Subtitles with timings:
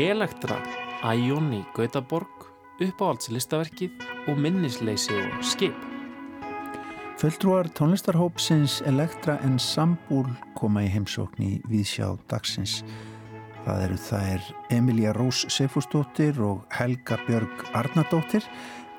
[0.00, 0.56] Elektra,
[1.04, 2.46] Æjón í Gautaborg,
[2.80, 4.00] uppáhaldslistaverkið
[4.32, 5.76] og minnisleysi og skip.
[7.20, 12.80] Földrúar tónlistarhópsins Elektra en Sambúl koma í heimsókn í Víðsjá dagsins.
[13.66, 18.48] Það eru þær Emilja Rós Sefustóttir og Helga Björg Arnardóttir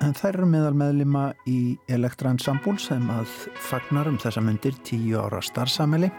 [0.06, 3.26] en þær eru meðal meðlima í Elektra en Sambúl sem að
[3.58, 6.12] fagnar um þessa myndir tíu ára starfsameli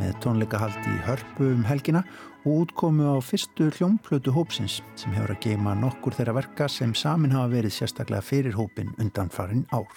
[0.00, 2.02] með tónleikahaldi í hörpu um helgina
[2.46, 7.34] og útkomu á fyrstu hljómplötu hópsins sem hefur að geima nokkur þeirra verka sem samin
[7.34, 9.90] hafa verið sérstaklega fyrir hópin undan farin ár.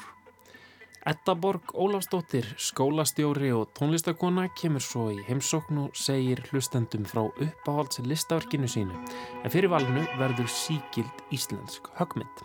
[1.10, 8.68] Eddaborg Ólafsdóttir, skólastjóri og tónlistakona kemur svo í heimsókn og segir hlustendum frá uppáhalds listaverkinu
[8.68, 9.00] sínu
[9.44, 12.44] en fyrir valinu verður síkild íslensk högmynd.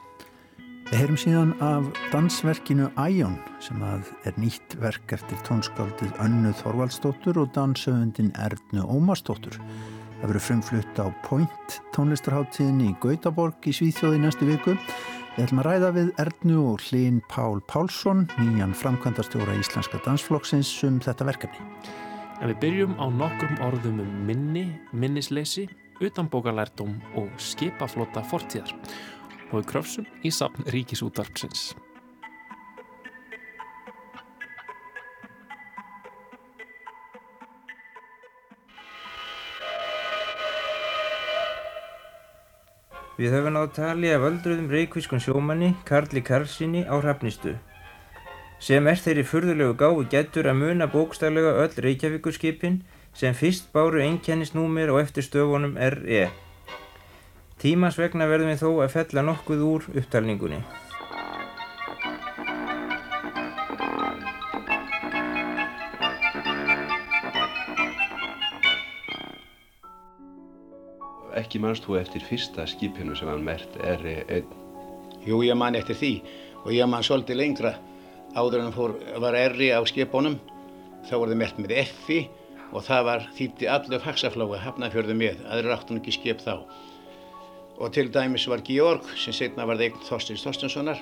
[0.94, 7.40] Við heyrum síðan af dansverkinu Æjón sem að er nýtt verk eftir tónskáldið Önnu Þorvaldsdóttur
[7.42, 9.56] og dansöfundin Erdnu Ómarsdóttur.
[10.20, 14.76] Það verður frumflutt á Point tónlistarháttíðin í Gautaborg í Svíþjóði næstu viku
[15.34, 21.00] Við ætlum að ræða við Ernu og Hlín Pál Pálsson, nýjan framkvæmdastjóra Íslenska dansflokksins um
[21.02, 21.66] þetta verkefni.
[22.38, 25.66] En við byrjum á nokkrum orðum um minni, minnisleysi,
[25.98, 28.70] utanbókalærdum og skipaflota fortíðar
[29.50, 31.74] og við kröfsum í sapn Ríkisútarpsins.
[43.14, 47.54] Við höfum nátt tali af öldruðum reykvískun sjómanni Karli Karlssoni á Hrafnistu
[48.64, 52.78] sem er þeirri furðulegu gáfi getur að muna bókstaflega öll Reykjavíkurskipin
[53.14, 56.30] sem fyrst báru einkennisnúmer og eftir stöfunum RE.
[57.64, 60.58] Tímans vegna verðum við þó að fella nokkuð úr upptalningunni.
[71.40, 74.52] Ekki mannst þú eftir fyrsta skipinu sem hann mert R1?
[75.24, 76.14] Jú, ég man eftir því
[76.66, 77.78] og ég man svolítið lengra
[78.36, 80.36] áður en fór, var R á skipunum
[81.08, 82.26] þá var það mert með F-i
[82.76, 86.58] og það var þýtti allur fagsaflóa hafnafjörðu með, aðra áttan ekki skip þá
[87.78, 91.00] og til dæmis var Georg sem setna var eign Þorstins Þorstinssonar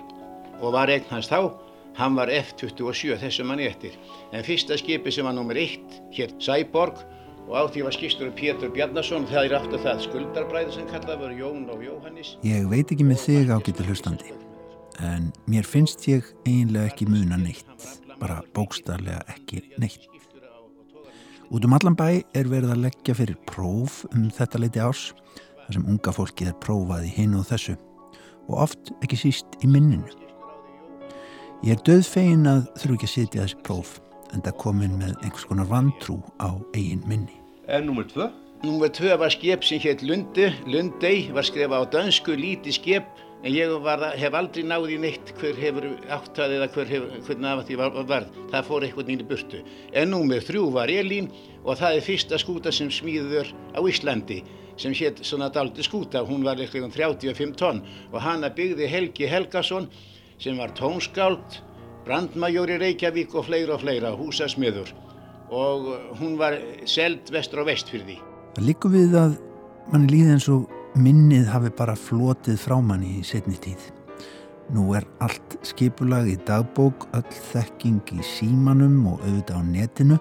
[0.60, 1.52] og var eign hans þá
[1.98, 3.96] hann var F-27 þessu manni eftir.
[4.32, 7.02] En fyrsta skipi sem var nummer 1 hér Sæborg
[7.48, 11.34] og á því var skýrstur Pétur Bjarnason það er aftur það skuldarbræði sem kallað var
[11.36, 14.32] Jón og Jóhannis Ég veit ekki með þig ágættu hlustandi
[15.02, 17.88] en mér finnst ég eiginlega ekki muna neitt
[18.20, 20.06] bara bókstarlega ekki neitt.
[21.52, 25.10] Út um allan bæ er verið að leggja fyrir próf um þetta leiti árs
[25.66, 27.78] þar sem unga fólkið er prófað í hinn og þessu
[28.48, 30.22] og oft ekki síst í minninu
[31.62, 33.90] Ég er döðfegin að þurfu ekki að sitja þessi próf
[34.34, 37.36] en það komin með einhvers konar vantrú á eigin minni.
[37.70, 38.26] En nummer tvö?
[38.66, 43.50] Nummer tvö var skip sem hétt Lundi, Lundei, var skrifað á dansku lítið skip en
[43.50, 47.98] ég var, hef aldrei náði neitt hver hefur áttað eða hver hefur, hvernig því var,
[48.06, 48.26] var.
[48.52, 49.62] Það fór eitthvað nýri burtu.
[49.92, 51.30] En nummer þrjú var Elín
[51.64, 54.42] og það er fyrsta skúta sem smíður á Íslandi
[54.80, 56.22] sem hétt svona daldi skúta.
[56.26, 57.82] Hún var eitthvað um 35 tonn
[58.12, 59.90] og hana byggði Helgi Helgason
[60.42, 61.62] sem var tónskáld
[62.06, 64.90] brandmajor í Reykjavík og fleira og fleira, húsasmiður
[65.52, 66.56] og hún var
[66.88, 68.16] seld vestur og vest fyrir því.
[68.56, 69.34] Það líkur við að
[69.92, 70.64] manni líði eins og
[70.98, 73.90] minnið hafi bara flotið frá manni í setni tíð.
[74.72, 80.18] Nú er allt skipulag í dagbók, öll þekking í símanum og auðvitað á netinu.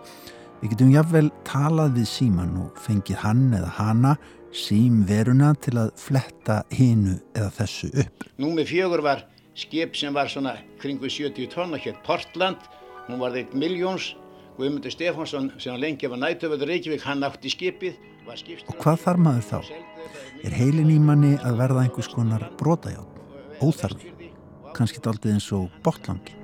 [0.61, 4.15] Við getum jáfnvel talað við síman og fengið hann eða hana
[4.51, 8.25] símveruna til að fletta hinu eða þessu upp.
[8.41, 9.25] Nú með fjögur var
[9.57, 12.59] skip sem var svona kringu 70 tonn og hér Portland,
[13.07, 14.13] hún var þeitt miljóns
[14.57, 19.57] Guðmundur Stefánsson sem lengi var nættöföður Reykjavík, hann átti skipið Og hvað þarf maður þá?
[20.41, 23.19] Er heilin í manni að verða einhvers konar brotajátt,
[23.61, 24.13] óþarfi,
[24.75, 26.40] kannski daldið eins og botlangi?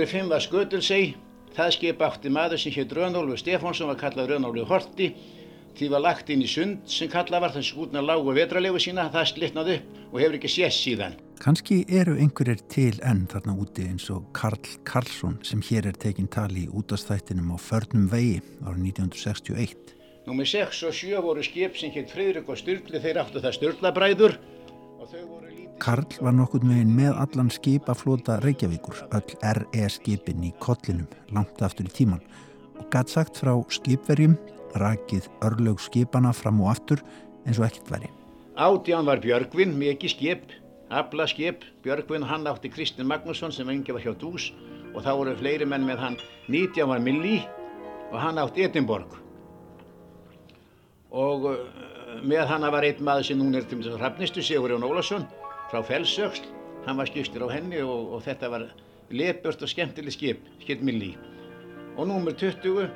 [0.00, 1.10] Númer 5 var Skötulsey.
[1.52, 5.10] Það skip átti maður sem hétt Rönnólfur Stefánsson var kallað Rönnólfur Horti.
[5.76, 9.10] Því var lagt inn í sund sem kallað var þess skútna lágu vetralegu sína.
[9.12, 11.18] Það slitnaði upp og hefur ekki sést síðan.
[11.44, 16.32] Kanski eru einhverjir til enn þarna úti eins og Karl Karlsson sem hér er tekinn
[16.32, 19.96] tali í útastættinum á förnum vegi árið 1961.
[20.24, 23.04] Númer 6 og 7 voru skip sem hétt Fridrik og Sturli.
[23.04, 24.40] Þeir áttu það Sturlabræður
[24.96, 30.50] og þau voru Karl var nokkurn veginn með allan skipaflota Reykjavíkur, öll RE skipin í
[30.60, 32.20] kollinum, langt aftur í tíman
[32.80, 34.34] og gætt sagt frá skipverjum,
[34.80, 37.00] rakið örlög skipana fram og aftur
[37.46, 38.12] eins og ekkert veri.
[38.60, 40.52] Átján var Björgvin, mikið skip,
[40.92, 44.50] abla skip, Björgvin hann átti Kristinn Magnússon sem engi var hjá Dús
[44.92, 46.20] og þá voru fleiri menn með hann.
[46.52, 47.40] Nítján var Milli
[48.10, 49.16] og hann átti Edinborg
[51.10, 51.56] og uh,
[52.22, 55.24] með hann var einn maður sem núna er til hrafnistu, Sigurjón Ólason
[55.70, 56.46] frá Fellsöksl,
[56.86, 58.70] hann var skipstur á henni og, og þetta var
[59.10, 61.14] lepjört og skemmtileg skip, skip Milli
[61.96, 62.88] og númur 20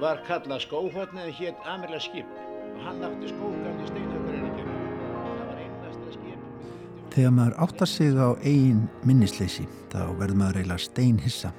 [0.00, 2.28] var kallað Skóhotn eða hétt Amirla skip.
[2.68, 8.28] Og hann átti skókan í steinhaukarinn það var einasta skip Þegar maður áttar sig á
[8.42, 11.52] eigin minnisleysi þá verður maður eiginlega steinhissa.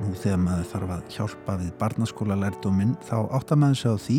[0.00, 4.18] Nú þegar maður þarf að hjálpa við barnaskóla lærdóminn þá áttar maður sig á því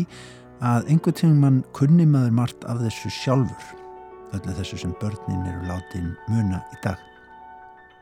[0.62, 3.81] að einhvern tíma mann kunni maður margt af þessu sjálfur.
[4.32, 7.00] Öllu þessu sem börnin eru látin muna í dag.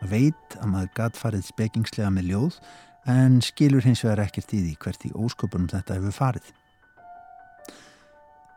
[0.01, 2.59] Maður veit að maður gatt farið spekingslega með ljóð
[3.11, 6.51] en skilur hins vegar ekkert í því hvert í ósköpunum þetta hefur farið.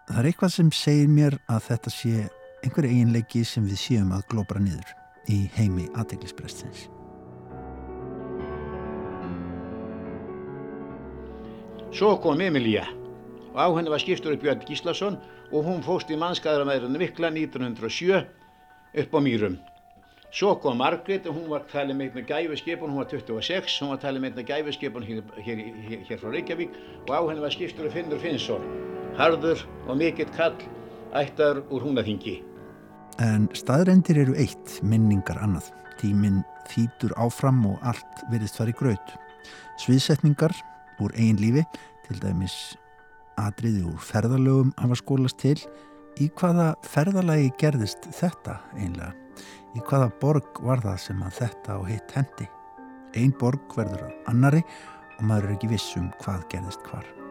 [0.08, 2.16] Það er eitthvað sem segir mér að þetta sé
[2.64, 4.94] einhver eiginleiki sem við séum að glóbra niður
[5.32, 6.88] í heimi aðteglisbrestins.
[11.94, 12.86] Svo kom Emilía
[13.54, 15.20] og á henni var skipstjóri Björn Gíslason
[15.54, 18.24] og hún fóst í mannskæðaramæðurinn Mikla 1907
[19.04, 19.60] upp á Mýrum.
[20.34, 24.00] Svo kom Margrét og hún var talið með einna gæfiskipun, hún var 26, hún var
[24.02, 27.94] talið með einna gæfiskipun hér, hér, hér, hér frá Reykjavík og á henni var skipstjóri
[27.94, 28.66] Finnur Finnsson,
[29.20, 30.58] harður og mikill kall
[31.14, 32.40] ættar úr húnaþingi.
[33.22, 35.70] En staðrendir eru eitt, minningar annað.
[36.02, 36.42] Tíminn
[36.72, 39.18] þýtur áfram og allt verðist farið graut.
[39.86, 40.58] Sviðsetningar
[40.98, 41.62] úr eigin lífi,
[42.08, 42.74] til dæmis
[43.42, 45.58] atriði úr ferðalögum hafa skólast til.
[46.22, 49.14] Í hvaða ferðalagi gerðist þetta einlega?
[49.74, 52.50] Í hvaða borg var það sem að þetta og hitt hendi?
[53.18, 54.62] Ein borg verður annari
[55.18, 57.23] og maður er ekki viss um hvað gerðist hvar.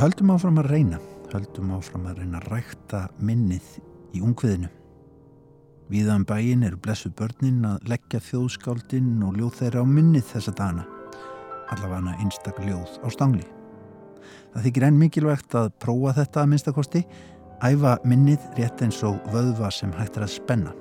[0.00, 0.98] Við höldum áfram að reyna,
[1.28, 3.66] höldum áfram að reyna að rækta minnið
[4.16, 4.70] í ungviðinu.
[5.92, 10.86] Víðan bæin eru blessu börnin að leggja þjóðskáldinn og ljóð þeirra á minnið þessa dana,
[11.68, 13.44] allavega einstak ljóð á stangli.
[14.54, 17.04] Það þykir enn mikilvægt að prófa þetta að minnstakosti,
[17.60, 20.72] æfa minnið rétt eins og vöðva sem hægt er að spenna.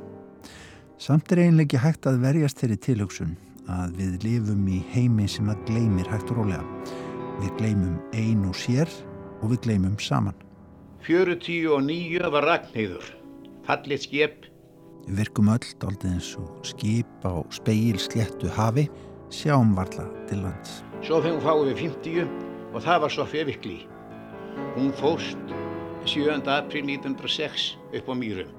[0.95, 3.35] Samt er einlega hægt að verjast þeirri tilhugsun
[3.67, 6.63] að við lifum í heimi sem að gleymir hægt rólega.
[7.43, 8.87] Við gleymum ein og sér
[9.41, 10.35] og við gleymum saman.
[11.07, 13.05] 49 var Ragnheiður,
[13.67, 14.49] fallið skip,
[15.09, 18.83] Við virkum öll daldið eins og skip á speil sléttu hafi,
[19.33, 20.83] sjáum varla til lands.
[21.01, 22.29] svo fengum fáið við 50
[22.75, 23.87] og það var Sofía Vikli.
[24.75, 25.37] Hún fóst
[26.05, 26.29] 7.
[26.45, 28.53] april 1906 upp á Mýrum.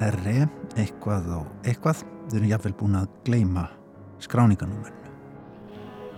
[0.00, 0.46] R.E.
[0.76, 3.66] eitthvað og eitthvað, við erum jáfnvel búin að gleyma
[4.22, 5.10] skráninganúmerinu.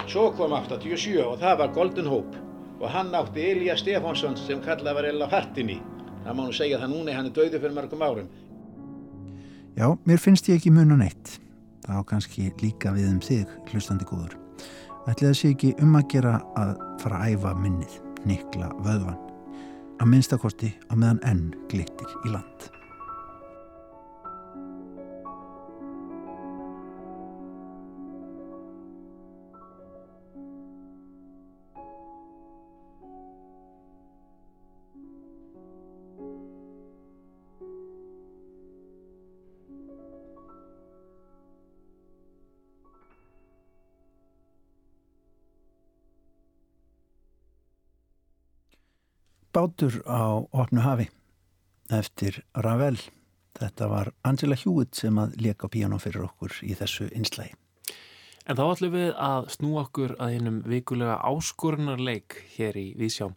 [0.07, 2.37] Svo kom 87 og það var Golden Hope
[2.83, 5.79] og hann átti Elías Stefánsson sem kallað var Ella Hartinni.
[6.25, 8.29] Það má nú segja það núna, hann er döðu fyrir mörgum árum.
[9.79, 11.39] Já, mér finnst ég ekki muna neitt.
[11.87, 14.37] Það á kannski líka við um þig, hlustandi góður.
[15.07, 17.97] Ætli það sé ekki um að gera að fara að æfa minnið,
[18.27, 19.19] nikla vöðvan.
[20.03, 22.71] Að minnstakosti á meðan enn glittir í land.
[49.53, 51.11] Bátur á opnu hafi
[51.93, 52.97] eftir Ravel.
[53.53, 57.53] Þetta var Angela Hewitt sem að leka piano fyrir okkur í þessu einslægi.
[58.49, 63.29] En þá ætlum við að snú okkur að einum vikulega áskorunarleik hér í Vísjá.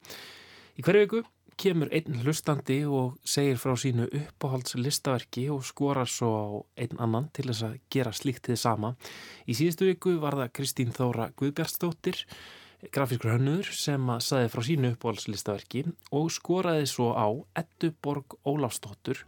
[0.80, 1.22] Í hverju viku
[1.60, 7.68] kemur einn hlustandi og segir frá sínu uppáhaldslistaverki og skorar svo einn annan til þess
[7.68, 8.96] að gera slíkt þið sama.
[9.52, 12.24] Í síðustu viku var það Kristín Þóra Guðbjartsdóttir,
[12.94, 17.28] grafískur hönnur sem að saði frá sínu uppáhaldslistaverki og skoraði svo á
[17.62, 19.22] Edduborg Ólafsdóttur,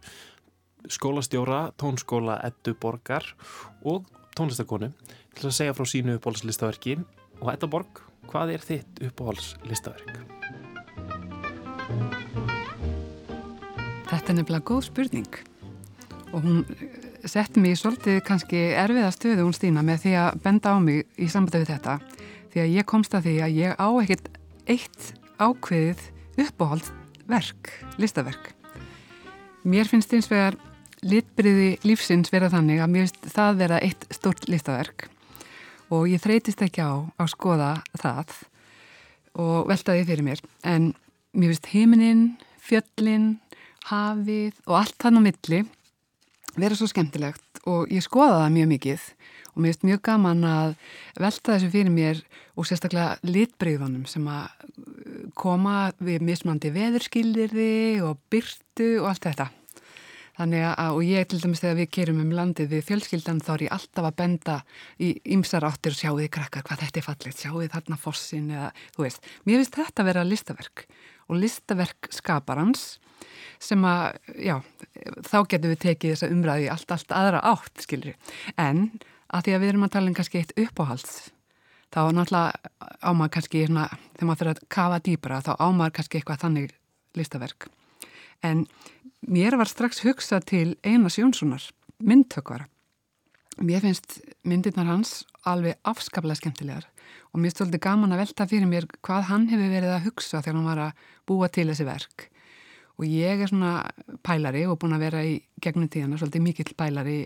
[0.86, 3.26] skólastjóra, tónskóla Edduborgar
[3.82, 4.06] og
[4.38, 4.92] tónlistakonu
[5.34, 7.00] til að segja frá sínu uppáhaldslistaverki
[7.38, 10.16] Og Edda Borg, hvað er þitt uppáhalds listaverk?
[14.08, 15.38] Þetta er nefnilega góð spurning.
[16.32, 16.64] Og hún
[17.28, 21.28] setti mig svolítið kannski erfiða stöðu hún Stína með því að benda á mig í
[21.30, 21.94] sambandi við þetta
[22.52, 24.30] því að ég komst að því að ég á ekkert
[24.68, 26.02] eitt ákveðið
[26.44, 26.88] uppáhald
[27.28, 28.52] verk, listaverk.
[29.68, 30.56] Mér finnst eins vegar
[31.04, 35.08] litbriði lífsins vera þannig að mér finnst það vera eitt stort listaverk
[35.94, 38.34] og ég þreytist ekki á að skoða það
[39.38, 40.92] og veltaði fyrir mér en
[41.32, 42.24] mér finnst heiminin,
[42.58, 43.36] fjöllin,
[43.88, 45.60] hafið og allt þannig á milli
[46.58, 49.06] vera svo skemmtilegt og ég skoða það mjög mikið
[49.58, 50.74] og mér finnst mjög gaman að
[51.18, 52.20] velta þessu fyrir mér
[52.54, 54.52] og sérstaklega litbreyðunum sem að
[55.38, 57.72] koma við mismandi veðurskildirði
[58.06, 59.48] og byrtu og allt þetta.
[60.38, 63.64] Þannig að, og ég til dæmis þegar við kerum um landið við fjölskyldan þá er
[63.64, 64.60] ég alltaf að benda
[65.02, 68.52] í ymsar áttir og sjáu þið krakkar hvað þetta er fallegt, sjáu þið þarna fossin
[68.54, 69.26] eða þú veist.
[69.42, 70.86] Mér finnst þetta að vera listaverk
[71.26, 72.86] og listaverk skaparans
[73.58, 74.56] sem að, já,
[75.26, 78.14] þá getum við tekið þessa umræði allt, allt aðra átt, skilri.
[78.54, 78.84] En
[79.28, 81.16] að því að við erum að tala um kannski eitt uppáhalds,
[81.92, 86.42] þá náttúrulega ámar kannski, hérna, þegar maður fyrir að kafa dýbra, þá ámar kannski eitthvað
[86.44, 86.74] þannig
[87.18, 87.68] listaverk.
[88.44, 88.64] En
[89.26, 91.64] mér var strax hugsað til Einars Jónssonar,
[91.98, 92.68] myndtökvara.
[93.58, 96.86] Mér finnst myndirnar hans alveg afskaplega skemmtilegar
[97.32, 100.58] og mér stóldi gaman að velta fyrir mér hvað hann hefur verið að hugsa þegar
[100.58, 102.28] hann var að búa til þessi verk
[102.98, 103.72] og ég er svona
[104.26, 107.18] pælari og búin að vera í gegnum tíðana svolítið mikill pælari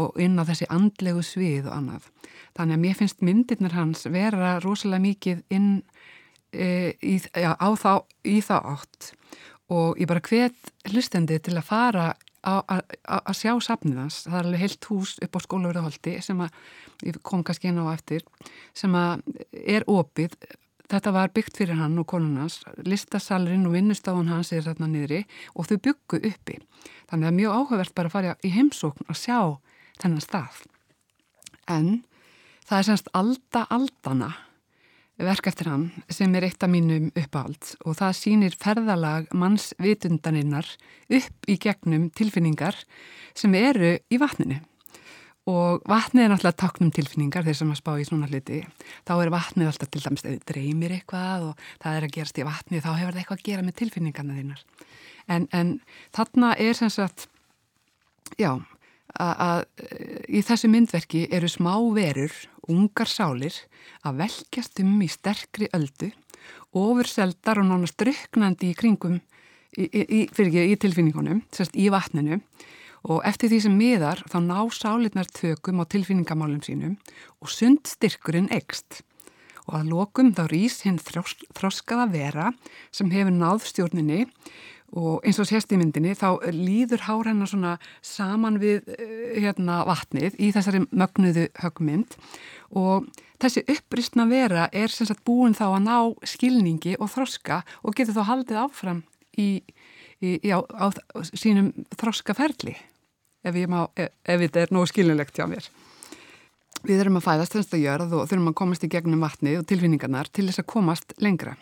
[0.00, 2.08] og inn á þessi andlegu svið og annað.
[2.56, 5.68] Þannig að mér finnst myndirnir hans vera rosalega mikið inn
[6.52, 7.92] e, í, á þá,
[8.24, 9.12] í þá átt
[9.68, 12.06] og ég bara hvet hlustendi til að fara
[12.48, 14.22] að sjá safnið hans.
[14.24, 16.54] Það er alveg heilt hús upp á skólaverðaholti sem að,
[17.04, 18.24] ég kom kannski inn á eftir,
[18.72, 19.20] sem að
[19.52, 20.38] er opið
[20.88, 25.68] Þetta var byggt fyrir hann og konunans, listasalurinn og vinnustáðun hans er þarna niðri og
[25.68, 26.56] þau byggu uppi.
[27.10, 29.38] Þannig að mjög áhugavert bara að fara í heimsókn og sjá
[30.00, 30.62] þennan stað.
[31.68, 31.90] En
[32.64, 34.30] það er semst Alda Aldana
[35.18, 40.68] verk eftir hann sem er eitt af mínum uppáhald og það sýnir ferðalag mannsvitundaninnar
[41.18, 42.78] upp í gegnum tilfinningar
[43.36, 44.60] sem eru í vatninu
[45.48, 48.60] og vatnið er náttúrulega taknum tilfinningar þeir sem að spá í svona hluti.
[49.08, 52.46] Þá er vatnið alltaf til dæmis eða dreymir eitthvað og það er að gerast í
[52.48, 54.64] vatnið þá hefur það eitthvað að gera með tilfinningarna þínar.
[55.28, 55.72] En, en
[56.16, 57.28] þarna er sem sagt
[58.40, 58.52] já
[59.18, 59.64] að
[60.28, 62.34] í þessu myndverki eru smá verur,
[62.68, 63.56] ungar sálir
[64.04, 66.10] að velkjast um í sterkri öldu
[66.76, 69.16] ofurseldar og nánast druknandi í kringum
[69.78, 72.42] í, í, í, í tilfinningunum, sérst í vatninu
[73.08, 76.96] og eftir því sem miðar þá ná sálirnar tökum á tilfinningamálum sínum
[77.40, 79.02] og sund styrkurinn ekst
[79.68, 82.50] og að lokum þá rýs hinn þroskaða vera
[82.94, 84.26] sem hefur náð stjórninni.
[84.96, 89.82] Og eins og sérst í myndinni þá líður hár hennar svona saman við eh, hérna
[89.84, 92.16] vatnið í þessari mögnuðu högmynd
[92.72, 93.04] og
[93.36, 98.16] þessi uppristna vera er sem sagt búin þá að ná skilningi og þroska og getur
[98.16, 99.02] þá haldið áfram
[99.36, 99.60] í,
[100.24, 100.88] í, á, á
[101.36, 102.78] sínum þroskaferli
[103.48, 105.68] ef, ef, ef þetta er nógu skilinlegt hjá mér.
[106.86, 109.66] Við erum að fæðast þennst að jörð og þurfum að komast í gegnum vatnið og
[109.70, 111.56] tilfinningarnar til þess að komast lengra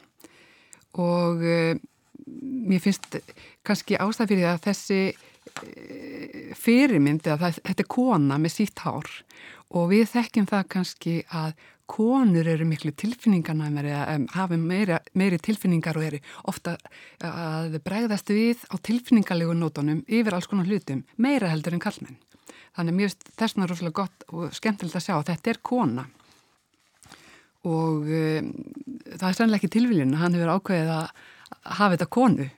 [0.97, 1.77] og e,
[2.27, 3.19] mér finnst
[3.67, 9.11] kannski ástæð fyrir að þessi e, fyrirmyndi að það, þetta er kona með sítt hár
[9.77, 11.53] og við þekkjum það kannski að
[11.87, 16.77] konur eru miklu tilfinningarnæmari eða hafa meiri, meiri tilfinningar og eru ofta
[17.23, 22.19] að bregðast við á tilfinningarlegu nótunum yfir alls konar hlutum meira heldur en kallmenn.
[22.77, 26.07] Þannig að finnst þessna rosalega gott og skemmtilegt að sjá að þetta er kona
[27.67, 28.51] og um,
[29.17, 31.07] það er sannlega ekki tilviljun að hann hefur ákveðið að
[31.79, 32.49] hafa þetta konu.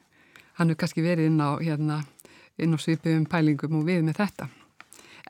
[0.59, 4.49] Hann hefur kannski verið inn á, hérna, á svipum pælingum og við með þetta.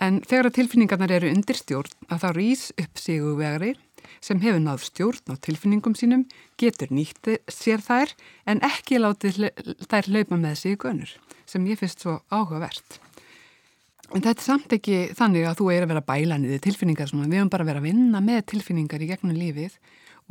[0.03, 3.75] En þegar að tilfinningarnar eru undirstjórn að þá rýs upp siguvegri
[4.25, 6.25] sem hefur náð stjórn á tilfinningum sínum
[6.61, 8.15] getur nýtt sér þær
[8.49, 9.49] en ekki látið
[9.89, 11.13] þær hlaupa með sig í gönur
[11.49, 12.99] sem ég finnst svo áhugavert.
[14.15, 17.43] En þetta er samt ekki þannig að þú er að vera bælanið tilfinningar svona, við
[17.43, 19.75] höfum bara að vera að vinna með tilfinningar í gegnum lífið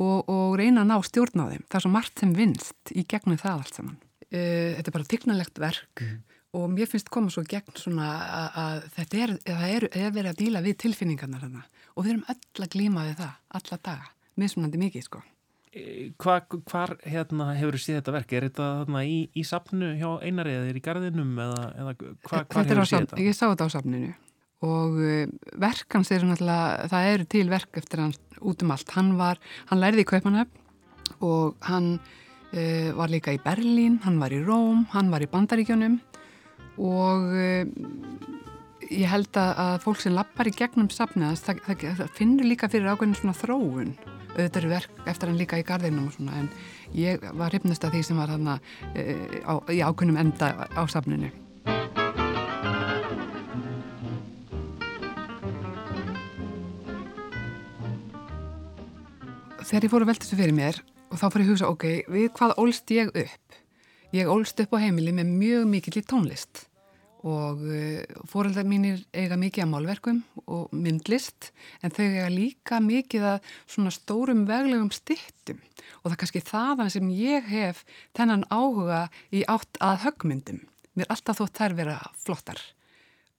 [0.02, 1.64] og, og reyna að ná stjórn á þeim.
[1.66, 4.00] Það er svo margt sem vinst í gegnum það allt saman.
[4.28, 6.16] Uh, þetta er bara tignalegt verk mm.
[6.56, 10.38] Og mér finnst koma svo gegn svona að, að þetta er, er, er verið að
[10.42, 11.64] díla við tilfinningarnar þarna
[11.94, 15.20] og við erum öll að glíma við það, alla daga, mismunandi mikið sko.
[15.68, 15.82] E,
[16.16, 16.38] hva,
[16.70, 18.32] hvar hérna, hefur þú síð þetta verk?
[18.32, 22.14] Er þetta þarna, í, í sapnu hjá einari eða er í gardinum eða, eða hva,
[22.30, 23.20] hvar hefur þú síð þetta?
[23.26, 24.14] Ég sá þetta á sapninu
[24.68, 25.26] og uh,
[25.60, 28.96] verkans eru náttúrulega, það eru til verk eftir hann út um allt.
[28.96, 29.38] Hann var,
[29.68, 34.86] hann lærði í Kaupanöfn og hann uh, var líka í Berlín, hann var í Róm,
[34.96, 36.00] hann var í Bandaríkjónum
[36.78, 37.64] og uh,
[38.88, 42.94] ég held að, fólk sem lappar í gegnum safnaðast, það, það, það finnur líka fyrir
[42.94, 43.92] ákveðin svona þróun
[44.38, 46.48] auðvitað eru verk eftir hann líka í gardinum og svona en
[46.96, 48.58] ég var hryfnist af því sem var hann uh,
[49.72, 51.32] í ákveðnum enda á safninu.
[59.68, 60.78] Þegar ég fór að velta þessu fyrir mér
[61.12, 63.58] og þá fór ég að hugsa, ok, við hvað ólst ég upp?
[64.16, 66.67] Ég ólst upp á heimili með mjög mikill í tónlist
[67.28, 71.50] og uh, fóreldar mínir eiga mikið að málverkum og myndlist
[71.82, 75.60] en þau eiga líka mikið að svona stórum veglegum stittum
[76.00, 77.84] og það er kannski þaðan sem ég hef
[78.16, 79.04] þennan áhuga
[79.34, 80.64] í átt að högmyndum.
[80.98, 82.62] Mér alltaf þótt þær vera flottar.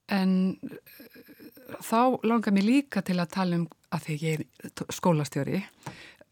[0.10, 0.78] En uh,
[1.86, 5.64] þá langar mér líka til að tala um, að því ég er skólastjóri,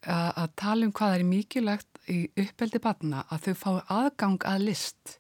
[0.08, 5.18] að, tala um hvað er mikilvægt í uppeldi batna að þau fái aðgang að list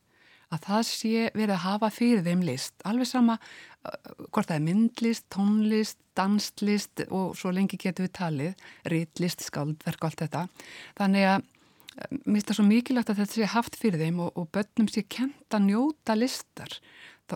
[0.53, 3.97] að það sé verið að hafa fyrir þeim list, alveg sama uh,
[4.31, 10.09] hvort það er myndlist, tónlist, danslist og svo lengi getur við talið, ritlist, skaldverk og
[10.09, 10.47] allt þetta.
[10.97, 11.45] Þannig að
[11.97, 15.03] mér finnst það svo mikilvægt að þetta sé haft fyrir þeim og, og börnum sé
[15.09, 16.79] kent að njóta listar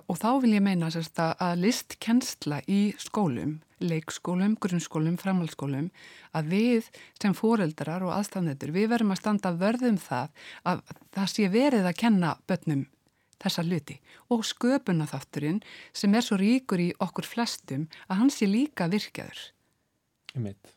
[0.08, 5.89] og þá vil ég meina sérst, að listkennsla í skólum, leikskólum, grunnskólum, framhaldsskólum,
[6.38, 6.88] að við
[7.20, 10.32] sem foreldrar og aðstæðnendur, við verum að standa vörðum það
[10.72, 10.84] að
[11.18, 12.86] það sé verið að kenna börnum
[13.41, 13.98] þessa luti
[14.31, 15.62] og sköpunarþátturinn
[15.93, 19.41] sem er svo ríkur í okkur flestum að hans sé líka virkjaður.
[20.36, 20.75] Ég meit.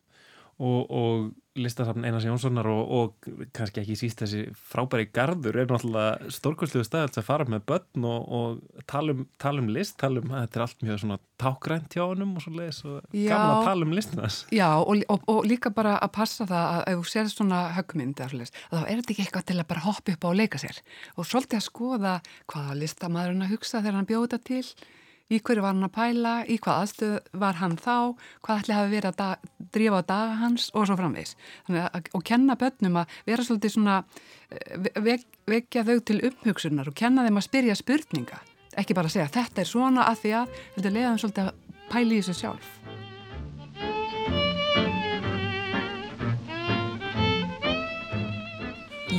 [0.58, 6.32] Og, og listasafn Einars Jónssonar og, og kannski ekki síst þessi frábæri gardur er náttúrulega
[6.34, 10.34] stórkvæmsluðu stað að fara með börn og, og tala, um, tala um list, tala um
[10.34, 13.68] að þetta er allt mjög svona tákrænt hjá honum og svo leiðis og gaman að
[13.68, 14.50] tala um listinast.
[14.54, 18.36] Já og, og líka bara að passa það að ef þú sér svona högmynd að
[18.42, 20.82] þá er þetta ekki eitthvað til að bara hoppa upp á og leika sér.
[21.14, 22.18] Og svolítið að skoða
[22.50, 24.66] hvaða listamæðurinn að hugsa þegar hann bjóða til
[25.32, 27.96] í hverju var hann að pæla, í hvað aðstöð var hann þá,
[28.44, 31.36] hvað ætli hafi verið að drífa á daga hans og svo framvegs.
[31.70, 33.96] Að, og kenna börnum að vera svolítið svona,
[34.50, 38.40] eh, vek, vekja þau til umhugsunar og kenna þeim að spyrja spurninga.
[38.76, 41.54] Ekki bara að segja þetta er svona að því að, þetta leiða þeim svolítið að
[41.88, 42.68] pæli í þessu sjálf.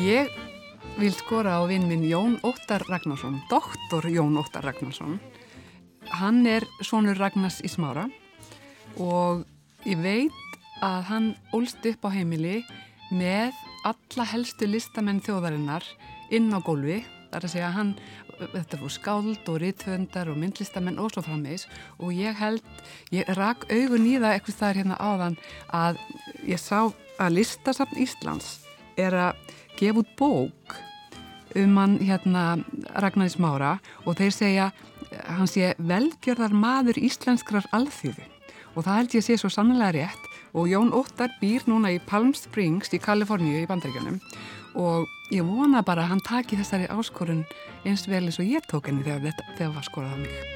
[0.06, 0.30] Ég
[1.00, 5.18] vil skora á vinn minn Jón Óttar Ragnarsson, doktor Jón Óttar Ragnarsson
[6.14, 8.06] Hann er sonur Ragnars í smára
[9.02, 9.44] og
[9.88, 12.62] ég veit að hann ólst upp á heimili
[13.14, 15.86] með alla helstu listamenn þjóðarinnar
[16.34, 17.04] inn á gólfi.
[17.30, 17.92] Það er að segja að hann,
[18.54, 21.68] þetta fór skáld og rithöndar og myndlistamenn og svo frammeins
[22.00, 22.64] og ég held,
[23.12, 25.38] ég rak augun í það eitthvað staðar hérna áðan
[25.76, 26.02] að
[26.48, 26.80] ég sá
[27.20, 28.52] að listasafn Íslands
[29.00, 30.78] er að gefa út bók
[31.56, 32.46] um hann hérna
[33.00, 34.72] Ragnar í smára og þeir segja
[35.24, 38.32] hann sé velgjörðar maður íslenskrar alþjóðu
[38.76, 40.32] og það held ég sé svo sannlega rétt.
[40.56, 44.20] Og Jón Óttar býr núna í Palm Springs í Kaliforníu í bandaríkjunum.
[44.80, 47.44] Og ég vona bara að hann taki þessari áskorun
[47.88, 50.55] eins vel eins og ég tók henni þegar þetta var skorað á mig.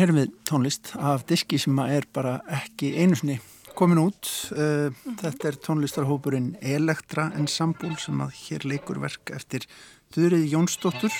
[0.00, 3.34] Hér herum við tónlist af diski sem er bara ekki einu sinni
[3.76, 4.30] komin út.
[4.48, 4.88] Uh,
[5.20, 9.66] þetta er tónlistarhópurinn Elektra Ensemble sem að hér leikur verk eftir
[10.16, 11.12] Þurrið Jónsdóttur.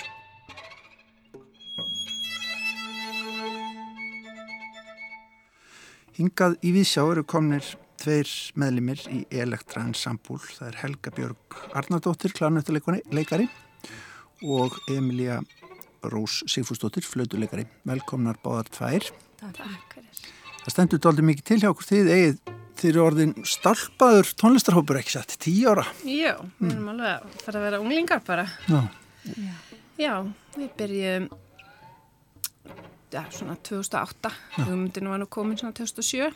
[6.16, 10.40] Hingað í Vísjá eru komnir tveir meðlimir í Elektra Ensemble.
[10.57, 13.51] Það er Helga Björg Arnardóttir, klarnöttuleikari
[14.40, 15.43] og Emilia
[16.09, 17.67] Rós Sigfúsdóttir, flautuleikari.
[17.89, 19.11] Velkomnar báðar tvær.
[19.41, 20.25] Takk fyrir.
[20.61, 22.41] Það stendur doldið mikið til hjá okkur þið eigið
[22.81, 25.85] þeir eru orðin stálpaður tónlistarhópur ekki satt, tíu ára.
[26.05, 26.91] Jú, við erum mm.
[26.95, 28.47] alveg að fara að vera unglingar bara.
[28.69, 28.81] Já.
[30.01, 30.15] Já,
[30.57, 31.29] við byrjum
[33.13, 34.33] ja, svona 2008.
[34.57, 36.31] Hugmyndinu var nú komin svona 2007.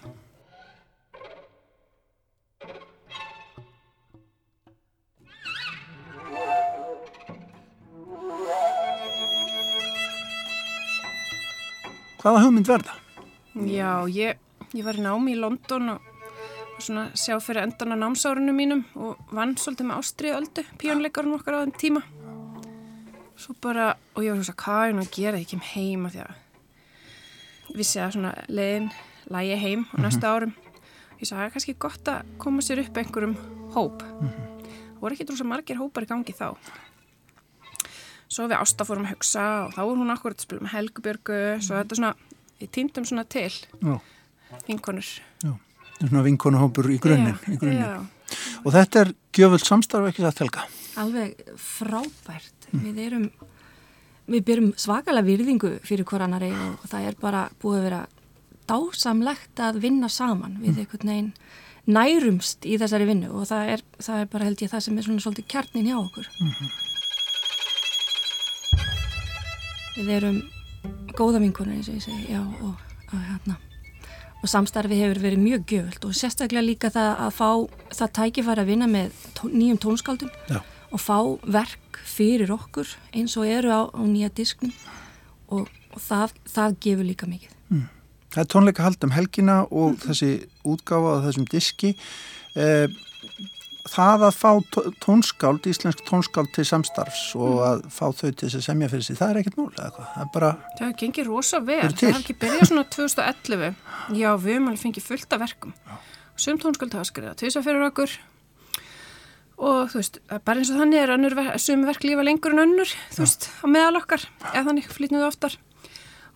[12.25, 12.97] Hvaða hugmynd verða?
[13.69, 14.41] Já, ég,
[14.73, 16.11] ég var í námi í London og
[16.75, 21.37] og svona sjá fyrir endan á námsárunum mínum og vann svolítið með Ástriðu öldu, píjónleikarinn
[21.37, 22.03] okkar á þeim tíma.
[23.39, 26.25] Svo bara, og ég var svona, hvað er hún að gera ég kem heima því
[26.25, 28.91] að vissi að svona leiðin
[29.35, 30.55] lægi heim á næsta árum.
[31.21, 33.37] Ég sagði, það er kannski gott að koma sér upp einhverjum
[33.77, 34.03] hóp.
[34.03, 36.49] Það voru ekki drúsa margir hópar í gangi þá.
[38.29, 41.39] Svo við Ásta fórum að hugsa og þá voru hún akkurat að spila með Helgubjörgu,
[41.63, 42.15] svo þetta svona,
[42.61, 43.95] við týndum svona til Já,
[44.69, 45.11] vinkonur.
[45.45, 45.53] já.
[46.01, 47.37] Svona vinkonuhópur í grunninn.
[47.39, 47.85] Já, í grunninn.
[47.85, 48.41] já.
[48.65, 50.65] Og þetta er gjöfult samstarf ekki það telga.
[50.97, 53.25] alveg frábært við erum
[54.31, 58.03] við byrjum svakalega virðingu fyrir hvoranari og það er bara búið að vera
[58.71, 61.33] dásamlegt að vinna saman við einhvern veginn
[61.87, 65.05] nærumst í þessari vinnu og það er, það er bara held ég það sem er
[65.05, 66.31] svona svolítið kjarnin hjá okkur
[69.97, 70.41] við erum
[71.17, 72.75] góða vinkonur eins og ég segi já, og,
[73.09, 73.57] og, hérna,
[74.43, 77.51] og samstarfi hefur verið mjög gjöfult og sérstaklega líka það að fá
[77.95, 80.61] það tækifæri að vinna með tó, nýjum tónskáldum Já.
[80.91, 84.75] og fá verk fyrir okkur eins og eru á, á nýja disknum
[85.49, 87.55] og, og það, það gefur líka mikið
[88.35, 90.29] Það er tónleika hald um helgina og þessi
[90.67, 91.93] útgáfa á þessum diski.
[92.59, 92.91] Eh,
[93.91, 98.59] það að fá tó- tónskáld, íslensk tónskáld til samstarfs og að fá þau til þess
[98.61, 99.99] að semja fyrir sig, það er ekkert hvað.
[99.99, 101.81] Það er bara, Það gengið rosa vel.
[101.83, 103.75] Það hefur ekki byrjað svona 2011.
[104.17, 105.75] Já, við höfum alveg fengið fullt af verkum.
[106.37, 108.17] Sum tónskald hafa skrifað tvisa fyrir okkur
[109.65, 113.23] og þú veist, bara eins og þannig er sum verk lífa lengur en önnur, þú
[113.23, 115.55] veist, á meðal okkar, eða þannig flytnum við oftar.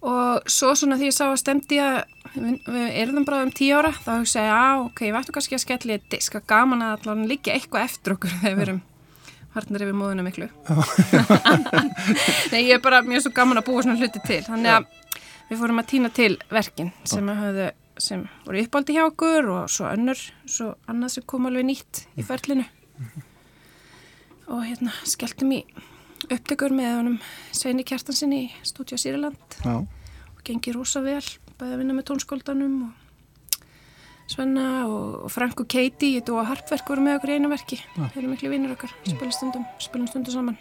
[0.07, 1.97] Og svo svona því ég sá að stemdi að
[2.37, 5.65] við, erum bara um tíu ára, þá hugsa ég, já, ok, við ættum kannski að
[5.65, 8.81] skella í eitt disk, að gaman að allan líka eitthvað eftir okkur þegar við erum
[9.57, 10.49] harnar yfir móðuna miklu.
[12.53, 14.41] Nei, ég er bara mjög svo gaman að búa svona hluti til.
[14.47, 14.89] Þannig að
[15.49, 17.69] við fórum að týna til verkin sem, að höfðu,
[18.09, 22.27] sem voru uppáldi hjá okkur og svo önnur, svo annað sem kom alveg nýtt í
[22.29, 22.69] ferlinu.
[24.49, 25.63] Og hérna skelltum í
[26.29, 27.19] upptökur með honum
[27.57, 31.23] Sveini Kjartansinni í Stúdíu Sýriland og gengi rosa vel,
[31.59, 33.05] bæði að vinna með tónskóldanum og
[34.29, 37.79] Svenna og, og Frank og Katie í Dóa Harpverk voru með okkur í einu verki.
[37.97, 40.59] Þeir eru miklu vinnur okkar, spilum stundum, spilum stundum saman.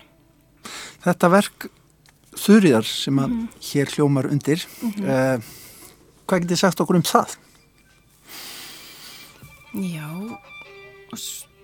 [1.04, 1.68] þetta verk
[2.38, 3.36] þurriðar sem að
[3.72, 4.64] hér hljómar undir,
[5.04, 5.44] eh,
[6.28, 7.36] hvað getið sagt okkur um það?
[9.76, 10.08] Já,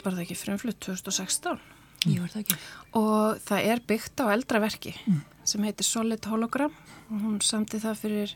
[0.03, 1.72] var það ekki frumflutt 2016 Jú, er
[2.03, 2.57] það ekki?
[2.99, 4.93] og það er byggt á eldra verki
[5.43, 6.71] sem heitir Solid Hologram
[7.09, 8.35] og hún samti það fyrir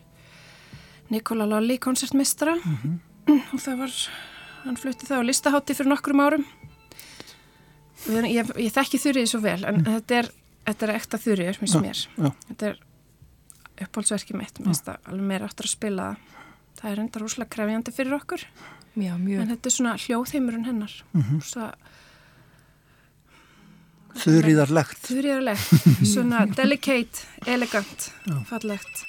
[1.09, 3.93] Nikola Lolli koncertmistara og það var,
[4.65, 6.43] hann flutti það á listahátti fyrir nokkrum árum.
[8.07, 10.29] Erum- ég, ég þekki þurriði svo vel en þetta er,
[10.67, 12.01] þetta er ekta þurriður finnst Já, mér.
[12.17, 12.29] já.
[12.51, 12.77] þetta er
[13.87, 16.35] uppáhaldsverki mitt það alveg meira áttur að spila það.
[16.77, 18.43] Það er enda rúslega krefjandi fyrir okkur.
[18.97, 19.39] Já, mjög.
[19.41, 20.93] en þetta er svona hljóðheimurinn hennar.
[21.13, 21.39] Mhm.
[21.41, 21.71] svo
[24.21, 25.03] Þurriðarlegt.
[25.07, 28.09] þurriðarlegt, svona delicate, elegant,
[28.49, 29.05] fallegt.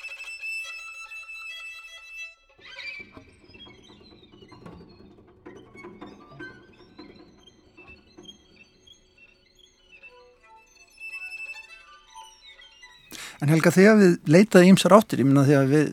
[13.38, 15.90] En Helga, þegar við leitaði ímsar áttir, ég minna þegar við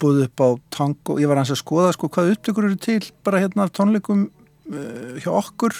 [0.00, 3.42] búðum upp á tango, ég var hans að skoða sko hvað upptökur eru til bara
[3.42, 4.30] hérna af tónleikum
[5.20, 5.76] hjá okkur,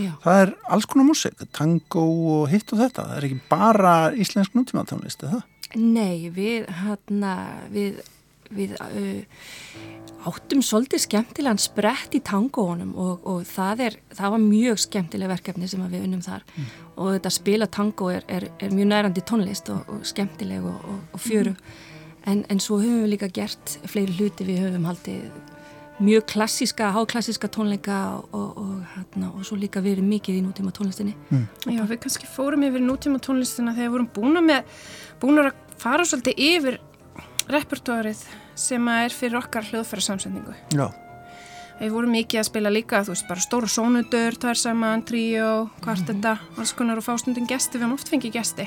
[0.00, 0.12] Já.
[0.24, 4.56] það er alls konar músik, tango og hitt og þetta, það er ekki bara íslensk
[4.56, 5.46] nútíma tónlist, er það?
[5.78, 7.34] Nei, við, hérna,
[7.70, 8.00] við,
[8.50, 9.20] við uh,
[10.28, 15.68] áttum svolítið skemmtilegan sprett í tangóunum og, og það, er, það var mjög skemmtileg verkefni
[15.70, 16.44] sem við unnum þar.
[16.96, 21.22] Og þetta spila tangó er, er, er mjög nærandi tónlist og, og skemmtileg og, og,
[21.22, 21.54] fjöru.
[22.28, 25.22] En, en svo höfum við líka gert fleiri hluti, við höfum haldið
[26.00, 30.72] mjög klassíska, háklassíska tónleika og, og, og, hérna, og svo líka verið mikið í nútíma
[30.76, 31.14] tónlistinni.
[31.68, 34.80] Já, við kannski fórum yfir nútíma tónlistina þegar við vorum búin með,
[35.20, 36.80] búin að fara svolítið yfir
[37.50, 38.24] repertóarið
[38.60, 40.56] sem að er fyrir okkar hljóðfæra samsendingu.
[40.76, 40.88] Já,
[41.80, 46.34] Við vorum mikið að spila líka, þú veist, bara stóra sónudur, tvær saman, tríó, kvartetta,
[46.60, 48.66] alls konar og fástundin gesti, við höfum oft fengið gesti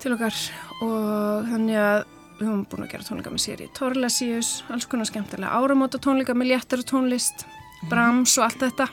[0.00, 0.36] til okkar
[0.80, 1.98] og þannig að
[2.40, 6.54] við höfum búin að gera tónleika með séri Torlasius, alls konar skemmtilega áramóta tónleika með
[6.54, 7.44] léttara tónlist,
[7.90, 8.86] Brahms og allt þetta.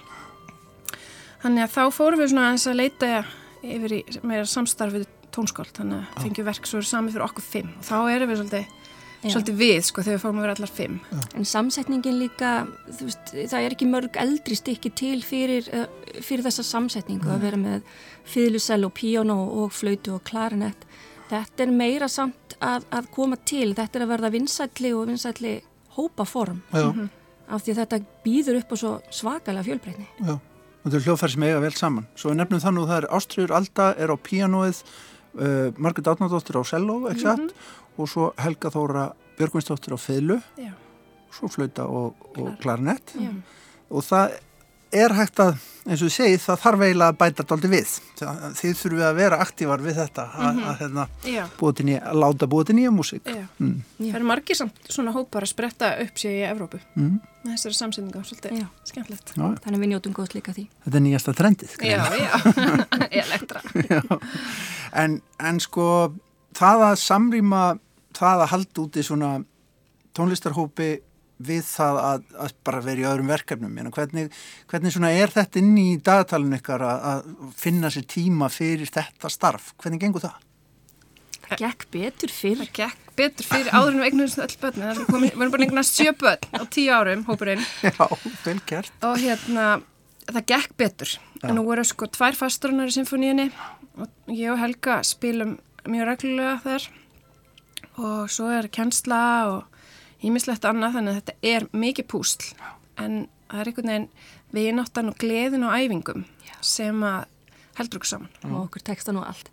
[1.43, 3.11] Þannig að þá fórum við svona aðeins að leita
[3.63, 5.05] yfir í meira samstarfið
[5.37, 8.39] tónskáld, þannig að fengjum verk svo er sami fyrir okkur fimm og þá erum við
[8.41, 8.69] svolítið,
[9.21, 9.29] Já.
[9.33, 10.99] svolítið við sko þegar við fáum að vera allar fimm.
[11.37, 12.53] En samsetningin líka,
[12.89, 15.85] þú veist, það er ekki mörg eldri stykki til fyrir, uh,
[16.19, 17.91] fyrir þessa samsetningu að vera með
[18.27, 20.87] fiðlusell og píóno og flautu og klarinett.
[21.27, 25.53] Þetta er meira samt að, að koma til, þetta er að verða vinsætli og vinsætli
[25.97, 26.85] hópaform Já,
[27.47, 30.07] af því að þetta býður upp á svo svakalega fjölbreytni.
[30.23, 30.33] já.
[30.37, 32.07] Og þetta er hljóðfæri sem eiga vel saman.
[32.15, 34.81] Svo nefnum þannig að það er Ástriður Alda er á píanóið,
[35.35, 37.55] uh, Margrét Átnardóttir á cello, ekki satt,
[37.97, 39.99] og svo Helga Þóra Björgvinsdóttir á
[40.55, 40.71] Já.
[41.33, 43.11] svo flauta og, og klarinett.
[43.19, 43.33] Já.
[43.91, 44.37] Og það
[44.95, 47.93] er hægt að, eins og þið segið, það þarf eiginlega að bæta daldi við.
[48.19, 52.01] Það, þið þurfum að vera aktívar við þetta, að, að, hérna, Já, búa til nýja,
[52.11, 53.31] að láta búa til nýja músík.
[53.59, 53.73] Mm.
[53.99, 56.79] Það eru margir samt svona hópar að spretta upp sér í Evrópu.
[56.99, 57.17] Mm.
[57.43, 58.67] með Þessari samsendinga, svolítið Já.
[58.91, 59.33] skemmtilegt.
[59.37, 60.67] Já, Þannig við njótum góðs líka því.
[60.85, 61.75] þetta er nýjasta trendið.
[61.87, 62.31] Já, já,
[63.23, 63.61] elektra.
[64.93, 65.87] En, en sko
[66.57, 67.63] það að samrýma
[68.17, 69.31] það að halda úti svona
[70.17, 70.89] tónlistarhópi
[71.37, 74.33] við það að, að bara vera í öðrum verkefnum Meina, hvernig,
[74.71, 79.31] hvernig svona er þetta inn í dagatalinu ykkar að, að finna sér tíma fyrir þetta
[79.31, 80.43] starf hvernig gengur það?
[81.55, 82.59] Gekk betur fyrr.
[82.59, 84.81] Það gekk betur fyrir áður en við eignumst öll börn.
[84.83, 87.63] Það við erum bara eignast sjö börn á tíu árum, hópurinn.
[87.87, 88.03] Já,
[88.43, 89.67] vel gert Og hérna,
[90.27, 91.13] það gekk betur.
[91.45, 93.47] En nú eru sko tvær fasturinnar í symfóníunni
[93.97, 95.55] og ég og Helga spilum
[95.87, 96.89] mjög reglulega þar.
[97.97, 99.23] Og svo er kennsla
[99.53, 99.76] og
[100.23, 102.53] ímislegt annað, þannig að þetta er mikið púsl.
[102.97, 104.09] En það er einhvern veginn
[104.53, 106.25] vináttan og gleðin og æfingum
[106.61, 107.25] sem að
[107.77, 108.29] heldur okkur saman.
[108.43, 109.49] og okkur teksta nú allt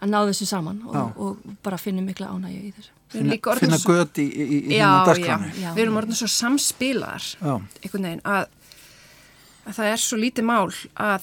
[0.00, 1.02] að ná þessu saman og, Já.
[1.20, 4.86] og bara finnum mikla ánægju í þessu orðin finna svo- gött í, í, í Já,
[4.86, 5.74] já, dagskránu Já.
[5.74, 7.52] við erum orðin svo samspilaðar Já.
[7.84, 8.46] einhvern veginn að,
[9.66, 11.22] að það er svo lítið mál að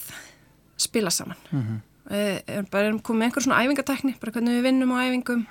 [0.78, 1.82] spila saman Mhm.
[2.12, 5.48] við erum bara erum komið með einhver svona æfingatekni bara hvernig við vinnum á æfingum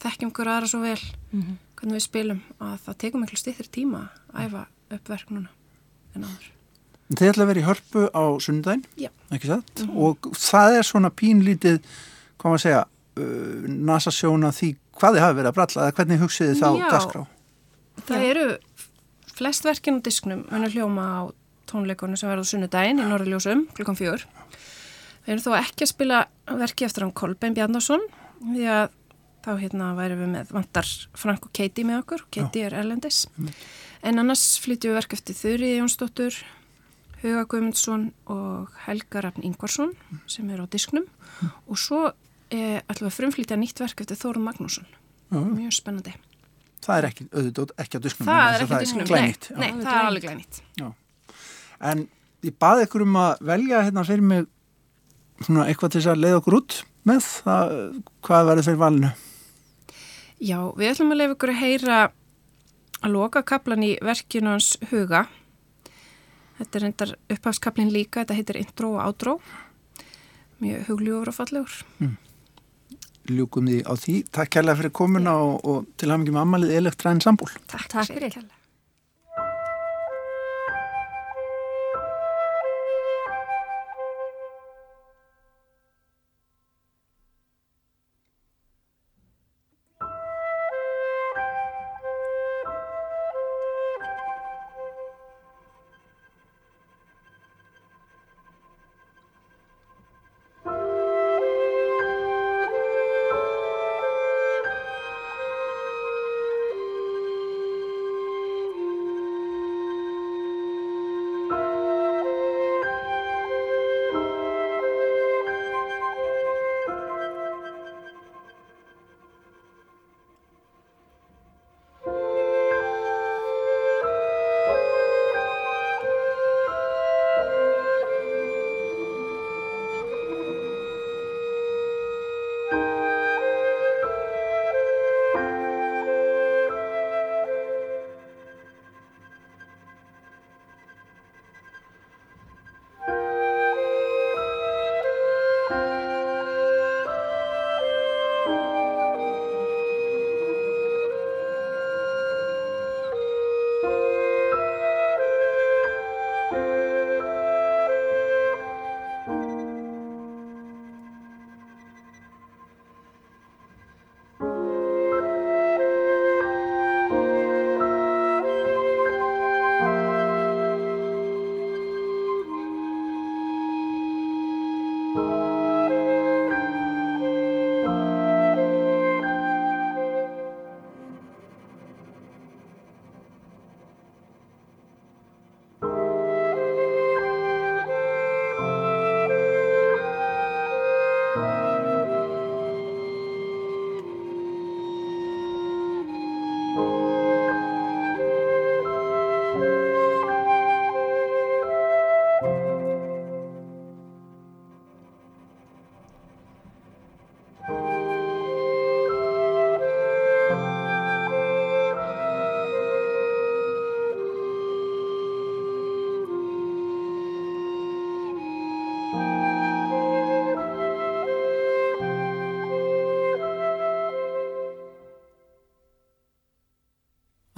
[0.00, 1.00] þekkjum hver aðra svo vel
[1.32, 1.56] Mhm.
[1.80, 4.64] Hvernig við spilum að það tekum miklu stýttir tíma að æfa
[4.96, 5.50] upp verk núna
[6.14, 6.48] en áður.
[7.10, 9.10] Þið ætla að vera í hörpu á sunnudaginn Já.
[9.34, 9.84] ekki satt?
[9.90, 11.80] Og það er svona pínlítið
[12.38, 15.96] hvað maður að segja uh, nasa sjóna því hvað þið hafi verið að bralla eða
[15.98, 16.86] hvernig hugsið þið þá Já.
[16.94, 17.24] dagskrá?
[18.10, 18.46] Það eru
[19.40, 21.20] flest verkin á disknum munur hljóma á
[21.70, 24.26] tónleikunum sem verður á sunnudaginn í Norrljósum klukkan fjör
[25.24, 26.22] við erum þó ekki að spila
[26.60, 28.02] verki eftir hann Kolbein Bjarnason
[28.40, 28.96] því að
[29.44, 32.24] þá hérna væri við með vantar Frank og Katie með okkur.
[32.34, 33.24] Katie er erlendis.
[34.06, 36.40] En annars flytjum við verk eftir Þurri Jónsdóttur
[37.20, 39.92] Huga Guðmundsson og Helga Rafn Ingvarsson
[40.30, 41.04] sem er á disknum.
[41.68, 44.88] Og svo eh, ætlum við að frumflytja nýtt verk eftir Þórun Magnússon.
[45.30, 46.14] Mjög spennandi.
[46.80, 49.74] Það er ekki, auðvitað, ekki á disknum það er ekki disknum, glænýtt, nei, já.
[49.74, 50.60] nei, það er alveg glænýtt.
[51.90, 52.06] En
[52.46, 54.46] ég baði ykkur um að velja hérna fyrir mig
[55.44, 57.74] svona eitthvað til þess að leiða okkur út með það,
[58.24, 59.12] hvað verður fyrir valinu
[60.40, 61.98] Já, við ætlum að lefa ykkur að heyra
[63.00, 65.26] að loka kaplan í verkinu hans Huga.
[66.60, 69.34] Þetta er reyndar upphafskaplin líka, þetta heitir intro og outro.
[70.60, 71.76] Mjög hugljúfur og fallegur.
[73.30, 77.20] ljúkum því á því, takk kærlega fyrir komuna og, og til hafingi með ammalið elektræn
[77.22, 78.32] sambúl Takk, Takk fyrir.
[78.32, 78.59] kærlega.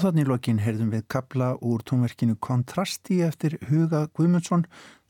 [0.03, 4.65] Og þannig lokin heyrðum við kapla úr tónverkinu Kontrasti eftir Huga Guðmundsson.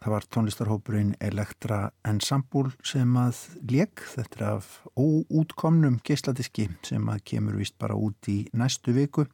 [0.05, 3.41] Það var tónlistarhópurinn Elektra Ensemble sem að
[3.73, 4.03] leik.
[4.13, 9.25] Þetta af óútkomnum geisladiski sem að kemur vist bara út í næstu viku.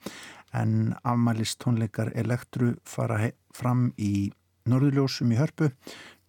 [0.54, 4.30] En afmælist tónleikar Elektru fara fram í
[4.70, 5.72] Norðurljósum í Hörpu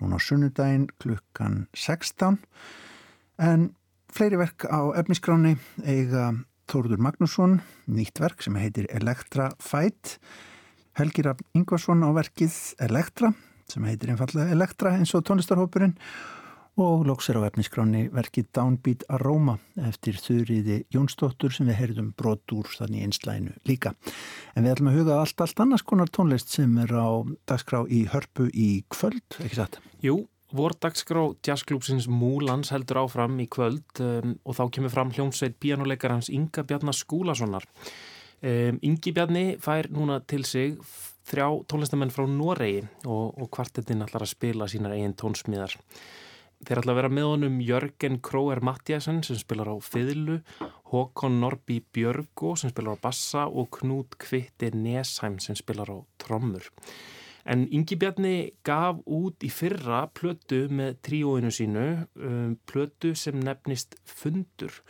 [0.02, 2.42] núna á sunnudaginn klukkan 16.
[3.38, 3.76] En
[4.10, 6.32] fleiri verk á efniskráni eiga
[6.70, 7.54] Þóruður Magnússon,
[7.90, 10.20] nýtt verk sem heitir Elektra Fight,
[11.00, 12.54] Helgir Ingvarsson á verkið
[12.86, 13.32] Elektra
[13.70, 15.96] sem heitir einfallega Elektra eins og tónlistarhópurinn
[16.80, 19.58] og lóksir á efniskráni verkið Downbeat Aroma
[19.90, 23.96] eftir þurriði Jónsdóttur sem við heyrðum brot úr þannig einslæinu líka.
[24.54, 28.06] En við ætlum að huga allt, allt annars konar tónlist sem er á dagskrá í
[28.14, 29.82] hörpu í kvöld, ekki satt?
[30.06, 30.22] Jú,
[30.56, 36.64] Vordagsgrá jazzklúpsins Múlans heldur áfram í kvöld um, og þá kemur fram hljómsveit bíanuleikarans Inga
[36.66, 37.68] Bjarnar Skúlasonar.
[38.42, 40.80] Um, Ingi Bjarni fær núna til sig
[41.30, 45.78] þrjá tónlistamenn frá Noregi og, og kvartetinn ætlar að spila sínar eigin tónsmíðar.
[46.66, 50.42] Þeir ætla að vera með honum Jörgen Króer Mattiasen sem spilar á fiðlu,
[50.92, 56.66] Håkon Norby Björgo sem spilar á bassa og Knút Kvitti Nesheim sem spilar á trommur.
[57.50, 61.86] En Ingi Bjarni gaf út í fyrra plötu með tríóinu sínu,
[62.22, 64.82] um, plötu sem nefnist Fundur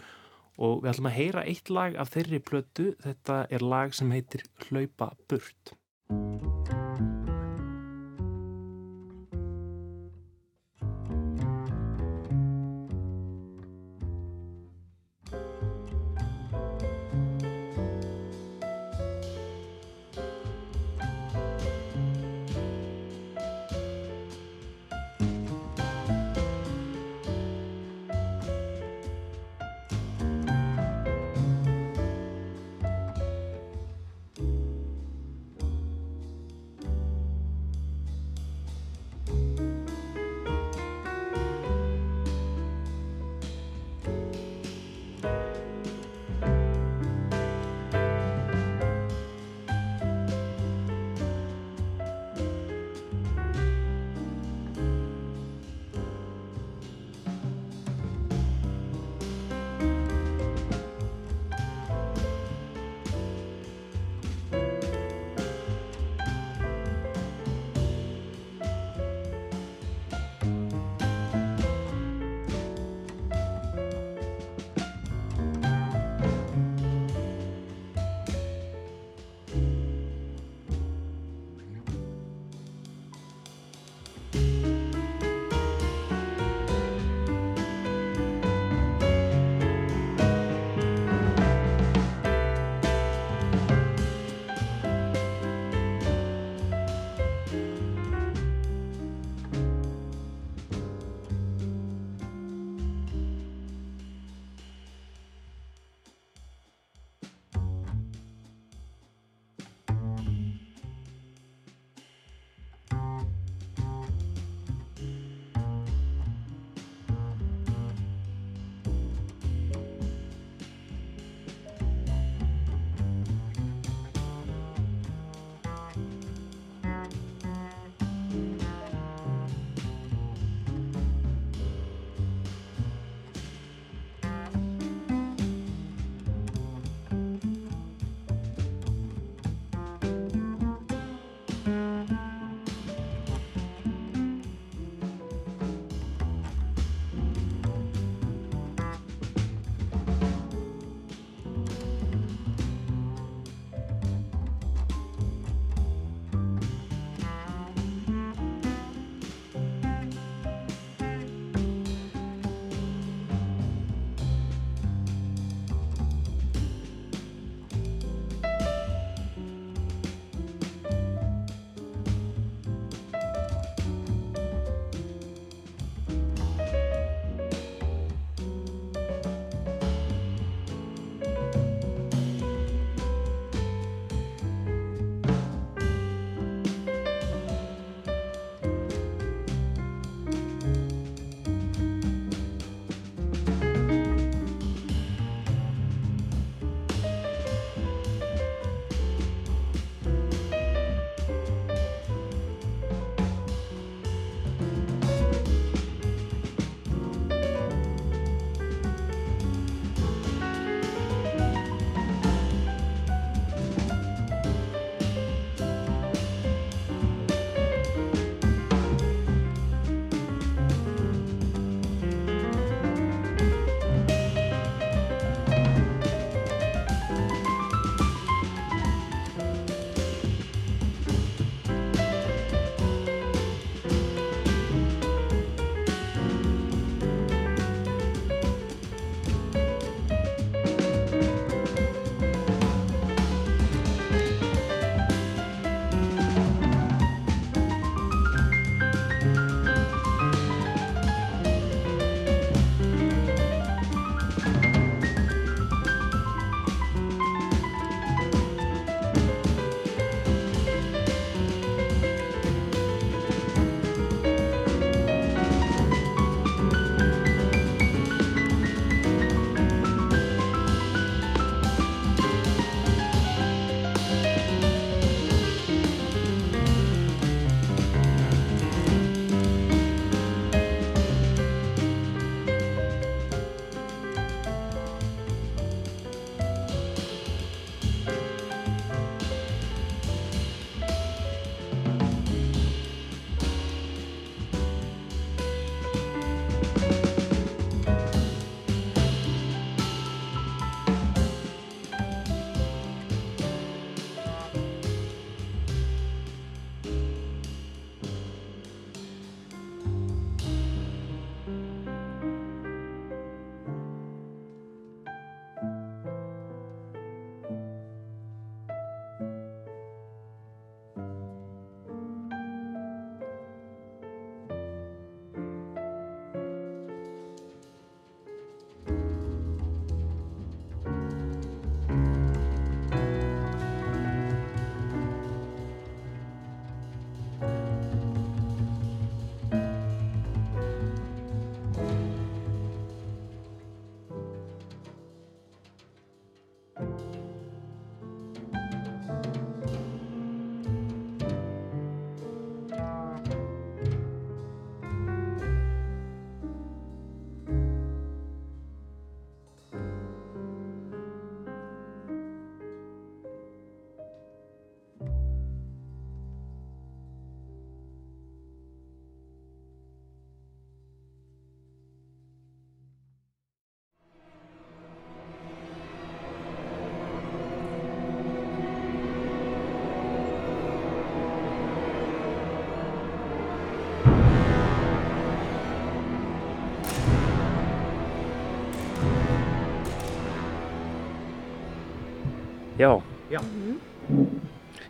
[0.59, 4.43] og við ætlum að heyra eitt lag af þeirri plötu, þetta er lag sem heitir
[4.67, 5.75] Hlaupa burt.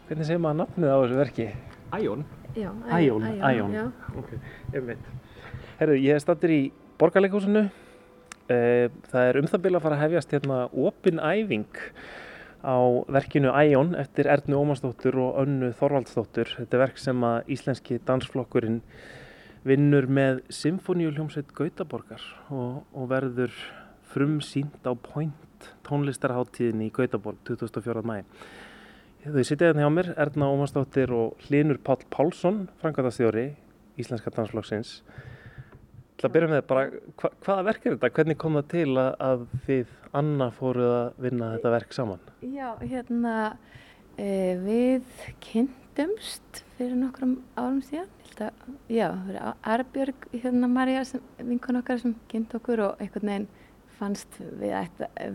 [0.09, 1.45] Hvernig segir maður nafnið á þessu verki?
[1.93, 2.23] Æjón.
[2.57, 3.73] Já, Æjón, Æjón.
[3.75, 3.83] já.
[4.17, 4.31] Ok,
[4.73, 5.09] einmitt.
[5.79, 6.61] Herðu, ég er stattur í
[6.99, 7.67] borgarleikúsinu.
[8.49, 11.67] Eh, Það er um það byrja að fara að hefjast hérna opin æfing
[12.65, 12.75] á
[13.07, 16.55] verkinu Æjón eftir Ernu Ómarsdóttur og Önnu Þorvaldsdóttur.
[16.57, 18.81] Þetta er verk sem að íslenski dansflokkurinn
[19.63, 23.53] vinnur með Symfóníuljómsveit Gautaborgar og, og verður
[24.09, 28.01] frumsýnt á Point tónlistarháttíðinni í Gautaborg 24.
[28.01, 28.23] mæ.
[29.19, 33.49] Þau sitja hérna hjá mér, Erna Ómarsdóttir og Hlinur Páll Pálsson, frangatastjóri
[33.99, 35.01] Íslenska dansflokksins.
[36.15, 36.85] Til að byrja með bara,
[37.19, 38.11] hva, hvaða verk er þetta?
[38.15, 39.91] Hvernig kom það til að, þið
[40.21, 42.23] Anna fóruð að vinna þetta verk saman?
[42.47, 43.35] Já, hérna,
[44.15, 44.29] e,
[44.63, 45.11] við
[45.43, 48.07] kynntumst fyrir nokkrum árum síðan.
[48.39, 51.03] Að, já, það var Arbjörg, hérna Marja,
[51.43, 53.49] vinkun okkar sem kynnt okkur og einhvern veginn
[53.99, 54.75] fannst við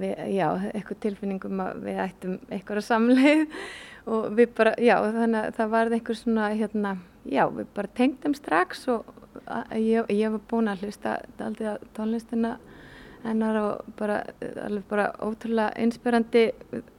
[0.00, 3.44] við, já, eitthvað tilfinningum að við ættum eitthvað samleið.
[4.04, 6.90] Og við bara, já, þannig að það varði einhver svona, hérna,
[7.24, 9.06] já, við bara tengdum strax og
[9.48, 12.58] að, ég, ég var búin að hlusta aldrei á tónlistina
[13.24, 14.18] hennar og bara,
[14.66, 16.50] alveg bara ótrúlega inspirandi,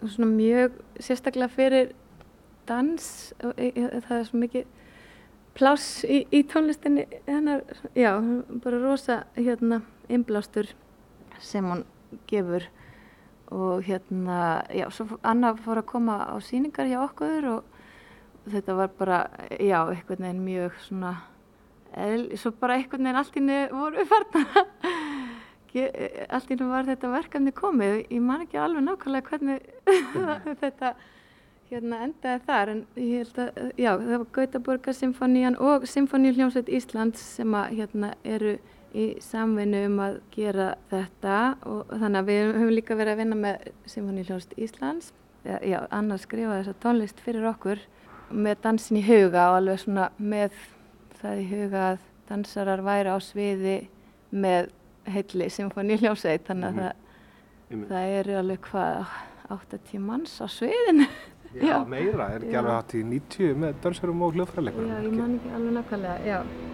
[0.01, 1.91] svona mjög sérstaklega fyrir
[2.65, 3.05] dans,
[3.43, 4.71] og, e, e, það er svo mikið
[5.55, 7.61] pláss í, í tónlistinni hennar,
[7.93, 8.17] já,
[8.65, 10.73] bara rosa, hérna, innblástur
[11.43, 11.85] sem hún
[12.29, 12.65] gefur
[13.53, 17.63] og hérna, já, svo Anna fór að koma á síningar hjá okkur og
[18.49, 19.19] þetta var bara,
[19.59, 21.13] já, einhvern veginn mjög svona,
[21.93, 24.63] eðl, svo bara einhvern veginn allt inni voru farna,
[26.29, 29.61] allt inni var þetta verkefni komið, ég man ekki alveg nákvæmlega hvernig
[30.63, 30.95] þetta
[31.69, 37.21] hérna endaði þar, en ég held að, já, það var Gautaborgar Symfónían og Symfóníuljómsveit Íslands
[37.39, 38.57] sem að hérna eru
[38.95, 43.37] í samvinnu um að gera þetta og þannig að við höfum líka verið að vinna
[43.41, 45.11] með Symfóníuljónst Íslands.
[45.45, 47.83] Já, já, annars skrifa þessa tónlist fyrir okkur
[48.33, 50.55] með dansin í huga og alveg svona með
[51.19, 53.77] það í huga að dansarar væri á sviði
[54.33, 54.71] með
[55.13, 59.17] heilli Symfóníuljónsveit þannig að það, það eru alveg hvað
[59.53, 61.09] 80 manns á sviðinu.
[61.55, 64.89] Já, meira, er ekki alveg hatt í 90 með dansurum og hljóðfæraleikurum?
[64.91, 66.73] Já, ég man ekki alveg nákvæmlega, já.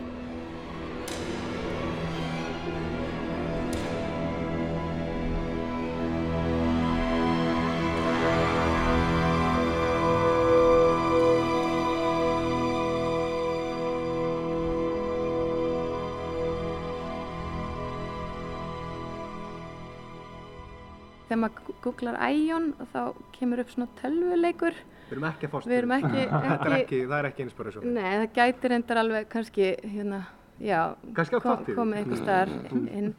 [21.43, 22.99] Maður googlar Æjón þá
[23.37, 24.77] kemur upp svona tölvuleikur.
[25.11, 26.21] Við erum ekki að fást Við erum ekki,
[26.51, 27.87] ekki, ekki, það er ekki inspiration.
[27.97, 30.21] Nei, það gæti reyndar alveg kannski hérna,
[30.63, 30.79] já,
[31.17, 31.75] Kannski á kom- fortíð.
[31.81, 32.53] komið einhver staðar
[33.01, 33.11] inn.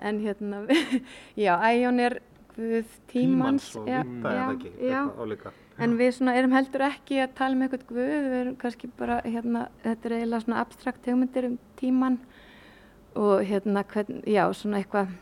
[0.00, 0.60] En hérna,
[1.46, 2.18] já, Æjón er
[2.56, 6.82] guð tímans og já, vita er það ekki, eitthvað álíka En við svona erum heldur
[6.84, 10.58] ekki að tala um eitthvað guð, við erum kannski bara, hérna, þetta er eiginlega svona
[10.60, 12.18] abstrakt hugmyndir um tíman
[13.16, 15.14] og hérna, hvern, já, svona eitthvað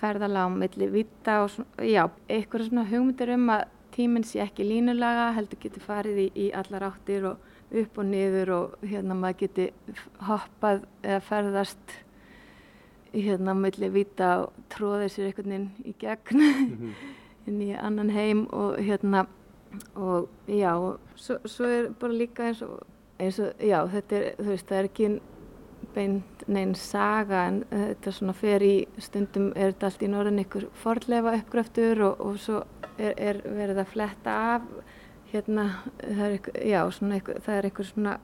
[0.00, 3.66] ferðalega á milli vita og svona, já, eitthvað svona hugmyndir um að
[3.96, 7.44] tíminn sé ekki línulaga, heldur getur farið í, í allar áttir og
[7.76, 9.68] upp og niður og hérna maður geti
[10.28, 11.96] hoppað eða ferðast
[13.16, 16.44] hérna á milli vita og tróðið sér einhvern veginn í gegn
[17.48, 19.24] inn í annan heim og hérna
[19.96, 22.84] og já, og svo, svo er bara líka eins og,
[23.18, 25.10] eins og já, þetta er, þú veist, það er ekki
[25.96, 30.68] beint neinn saga en þetta svona fer í stundum er þetta allt í norðin ykkur
[30.82, 32.60] forlefa uppgröftur og, og svo
[32.98, 34.70] er, er verið að fletta af
[35.32, 35.66] hérna,
[36.02, 38.16] það er ykkur, já, svona ykkur, það er ykkur svona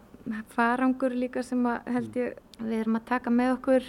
[0.52, 3.88] farangur líka sem að held ég við erum að taka með okkur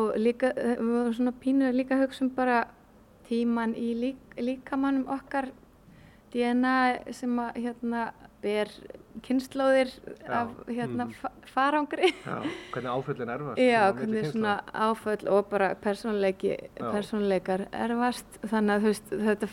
[0.00, 2.64] og líka, við vorum svona pínu líka hugsa um bara
[3.28, 5.50] tíman í lík, líkamannum okkar
[6.32, 8.10] DNA sem að hérna
[8.42, 8.70] ber
[9.26, 9.92] kynnslóðir
[10.28, 11.14] af hérna mhm.
[11.18, 12.12] fa farangri.
[12.24, 12.42] Já,
[12.72, 18.38] hvernig áföllin erfast Já, hvernig svona áföll og bara persónleikar erfast.
[18.44, 19.48] Þannig að veist, þetta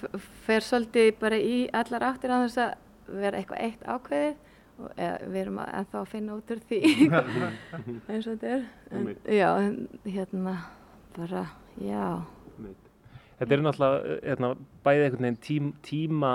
[0.46, 2.76] fer svolítið bara í allar áttir á þess að
[3.24, 4.36] vera eitthvað eitt ákveðið
[4.78, 6.82] og eða, við erum að, ennþá að finna út úr því
[8.12, 8.68] eins og þetta er.
[8.92, 9.50] En, já,
[10.06, 10.56] hérna
[11.18, 11.44] bara,
[11.82, 12.06] já.
[13.38, 14.54] Þetta eru náttúrulega hérna,
[14.86, 16.34] bæði einhvern veginn tím, tíma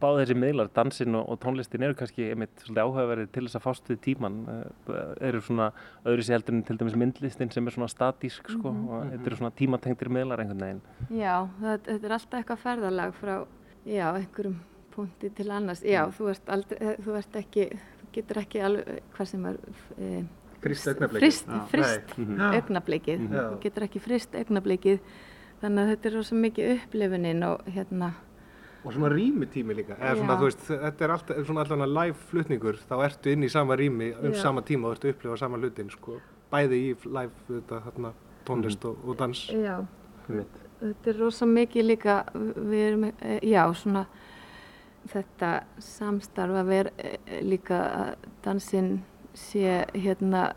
[0.00, 3.64] báði þessi miðlar, dansinn og, og tónlistin eru kannski einmitt svolítið áhugaverðir til þess að
[3.66, 5.70] fást við tíman uh, eru svona
[6.04, 8.88] öðru sér heldur en til dæmis myndlistin sem er svona statísk sko, Mhm.
[8.88, 10.82] og þetta eru svona tímatengtir miðlar einhvern veginn
[11.20, 13.34] Já, það, þetta er alltaf eitthvað ferðalag frá,
[13.86, 14.58] já, einhverjum
[14.90, 15.82] punkti til annars.
[15.86, 16.12] Já, Mm.
[16.18, 19.56] þú ert aldrei, þú ert ekki, þú getur ekki alveg, hvað sem er,
[20.00, 20.24] e,
[20.60, 21.20] augnablikið.
[21.20, 21.46] Frist,
[22.18, 22.24] Nei.
[22.26, 22.40] Mhm.
[22.40, 23.20] augnablikið.
[23.20, 23.36] Mhm.
[23.36, 24.98] Þú getur ekki frist augnablikið.
[25.62, 28.10] Þannig að þetta er rosa mikið upplifunin og hérna,
[28.80, 30.38] Og svona rýmitími líka, eða svona, Já.
[30.40, 33.76] þú veist, þetta er alltaf, svona allan að live flutningur, þá ertu inn í sama
[33.76, 34.40] rými um Já.
[34.40, 36.16] sama tíma og ertu að upplifa sama hlutin, sko.
[36.50, 38.14] Bæði í live, þetta, þarna,
[38.48, 39.44] tónlist og, og dans.
[39.52, 39.76] Já,
[40.28, 40.56] Einmitt.
[40.80, 42.16] þetta er rosa mikið líka,
[42.56, 44.06] við erum, eh, já, svona
[45.10, 48.90] þetta samstarf að vera eh, líka að dansinn
[49.36, 50.50] sé hérna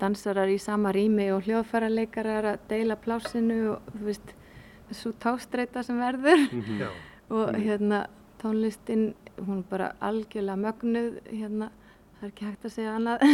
[0.00, 4.34] dansarar í sama rými og hljóðfæraleikarar að deila plásinu og þú veist,
[4.90, 6.46] þessu tástreita sem verður
[6.80, 6.90] Já.
[7.32, 8.04] Og hérna
[8.42, 11.70] tónlistin, hún er bara algjörlega mögnuð, hérna,
[12.18, 13.24] það er ekki hægt að segja annað.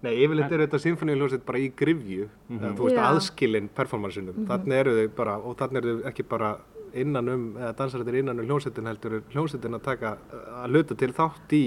[0.00, 4.36] Nei, yfirleitt er þetta symfóníuljósið bara í grifju, eða, þú veist, aðskilinn performansinum.
[4.36, 4.46] Mhm.
[4.48, 6.52] Þannig eru þau bara, og þannig eru þau ekki bara
[7.00, 10.14] innan um, eða dansarættir innan um hljómsveitin heldur er hljómsveitin að taka,
[10.62, 11.64] að luta til þátt í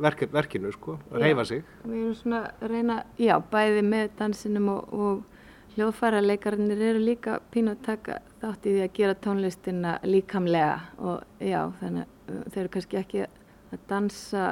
[0.00, 1.62] verk, verkinu, sko, að reyfa sig.
[1.84, 5.39] Við erum svona að reyna, já, bæði með dansinum og, og
[5.74, 11.60] hljóðfæraleikarnir eru líka pínu að taka þátt í því að gera tónlistina líkamlega og já,
[11.80, 12.08] þannig uh,
[12.50, 14.44] þeir eru kannski ekki að dansa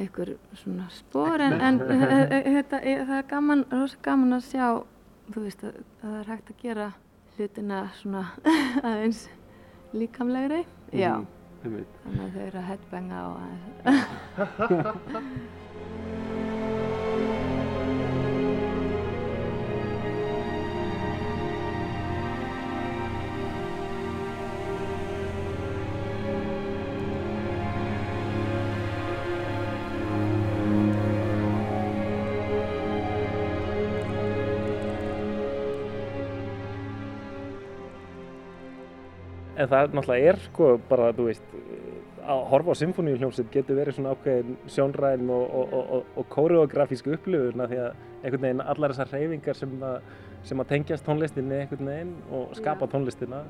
[0.00, 4.66] einhver svona spór en, en þetta, það er gaman, rosa gaman að sjá,
[5.30, 5.72] þú veist, að,
[6.02, 6.86] að það er hægt að gera
[7.36, 8.24] hlutina svona
[8.88, 9.22] aðeins
[9.94, 10.62] líkamlegri,
[10.94, 11.14] já.
[11.64, 11.92] Einmitt.
[12.04, 15.50] Þannig að þau eru að headbanga og aðeins.
[39.64, 41.44] En það náttúrulega er sko bara, þú veist,
[42.24, 47.12] að horfa á symfóníuhljómsveit getur verið svona ákveðin sjónræn og, og, og, og, og kóreografísku
[47.18, 50.06] upplifun af því að einhvern veginn allar þessar hreyfingar sem að,
[50.48, 53.42] sem að tengjast tónlistinni einhvern veginn og skapa tónlistina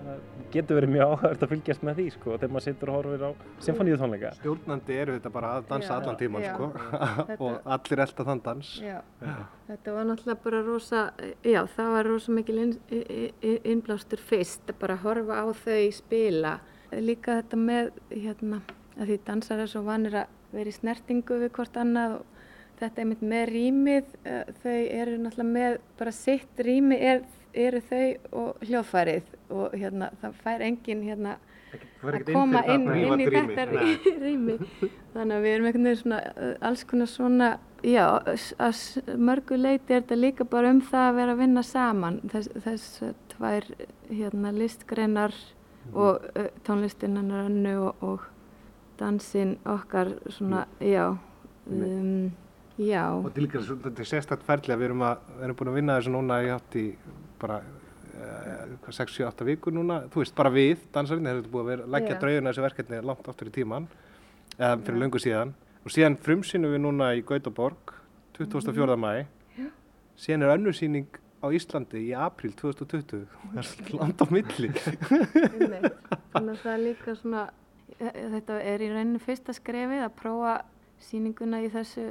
[0.54, 3.30] getur verið mjög áhægt að fylgjast með því sko þegar maður situr og horfir á
[3.68, 4.34] symfóníutónleika.
[4.40, 5.96] Stjórnandi eru þetta bara að dansa Já.
[6.00, 6.54] allan tíman, Já.
[6.54, 8.74] sko, Þetta- og allir elda þann dans.
[8.82, 8.98] Já.
[9.70, 11.04] Þetta var náttúrulega bara rosa,
[11.46, 16.58] já, það var rosa mikil inn, inn, innblástur fyrst, að bara horfa á þau spila.
[17.02, 18.60] Líka þetta með, hérna,
[18.98, 22.26] að því dansar er svo vanir að vera í snertingu við hvort annað og
[22.80, 27.24] þetta einmitt með rýmið, eh, þau eru náttúrulega með bara sitt rými er,
[27.54, 28.06] eru þau
[28.40, 31.36] og hljóðfærið og hérna, það fær enginn hérna
[32.04, 34.14] að inn koma inn, það inn í prívat þetta rými.
[34.24, 34.56] rými.
[35.14, 37.50] Þannig að við erum einhvern veginn svona, uh, alls konar svona,
[37.84, 38.04] já,
[38.66, 42.20] að mörgu leiti er þetta líka bara um það að vera að vinna saman.
[42.32, 43.68] Þess, þess uh, tvær
[44.10, 45.38] hérna, listgreinar
[45.92, 48.20] og uh, tónlistin hennar önnu og, og
[48.98, 51.10] dansinn okkar svona, já,
[51.66, 52.30] um,
[52.78, 53.04] já.
[53.12, 55.56] Og þetta er líka svo- þetta er sérstætt ferli að við erum, að, við erum
[55.60, 56.84] búin að vinna þessu núna í átt í
[57.42, 61.86] bara uh, 6-7-8 vikur núna, þú veist, bara við, dansarinn, þeir eru búin að vera,
[61.96, 62.20] leggja Já.
[62.22, 63.88] draugina þessu verkefni langt aftur í tíman,
[64.58, 65.52] eða fyrir löngu síðan.
[65.84, 67.92] Og síðan frumsýnum við núna í Gautaborg,
[68.38, 68.96] 24.
[68.96, 69.26] mæ,
[69.58, 69.66] Já.
[70.16, 74.70] síðan er önnur sýning á Íslandi í apríl 2020, það er svolítið land á milli.
[76.32, 77.42] Þannig að það er líka svona,
[77.98, 80.54] e- þetta er í rauninu fyrsta skrefið að prófa
[81.04, 82.06] sýninguna í þessu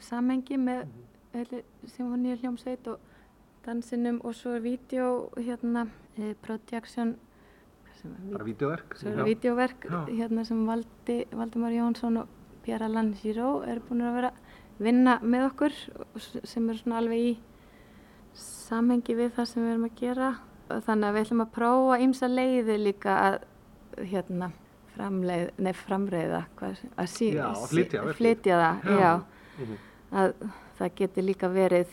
[0.00, 0.86] samhengi með
[1.38, 1.62] öllu
[1.92, 2.98] symfóníu hljómsveit og
[3.66, 5.86] dansinum og svo er vídeo hérna,
[6.18, 7.16] eh, projection,
[8.32, 8.94] Bara vídeoverk.
[8.94, 10.06] svo er Já.
[10.06, 12.28] hérna sem Valdi, Valdimar Jónsson og
[12.62, 14.30] Pierre Alain Giraud er búin að vera
[14.78, 15.72] vinna með okkur
[16.44, 17.36] sem er svona alveg í
[18.38, 20.30] samhengi við það sem við erum að gera.
[20.68, 23.38] Og þannig að við ætlum að prófa ýmsa leiði líka að
[24.10, 24.50] hérna
[24.94, 28.98] framleið, nei framreiða hvað, að sí, Já, sí- flytja flytja það, Já.
[29.00, 29.12] já,
[29.58, 29.76] Mhm.
[30.12, 30.34] að
[30.78, 31.88] það geti líka verið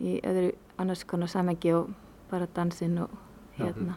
[0.00, 1.90] í öðru annars konar samhengi og
[2.30, 3.10] bara dansinn og
[3.58, 3.94] hérna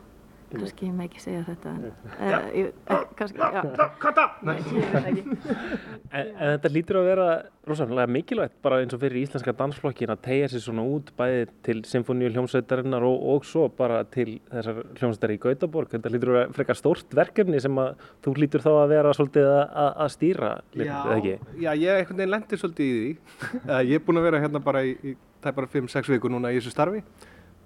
[0.50, 3.86] kannski ég með ekki segja þetta en, ég, eh, kannski, já.
[4.02, 4.26] Kata!
[4.47, 5.24] Nei, ég veit ekki.
[6.20, 7.26] En, þetta lítur að vera
[7.70, 11.76] rosalega mikilvægt bara eins og fyrir íslenska dansflokkin að tegja sér svona út bæði til
[11.86, 15.93] symfóníu hljómsveitarinnar og, og svo bara til þessar hljómsveitar í Gautaborg.
[15.93, 19.52] Þetta lítur að vera frekar stórt verkefni sem að þú lítur þá að vera svolítið
[19.54, 21.38] að, að, stýra, eða ekki?
[21.62, 23.16] já, ég einhvern veginn lendi svolítið í því.
[23.70, 25.12] Eh, ég er búinn að vera hérna bara í, í
[25.43, 27.04] það er bara 5-6 vikur núna í þessu starfi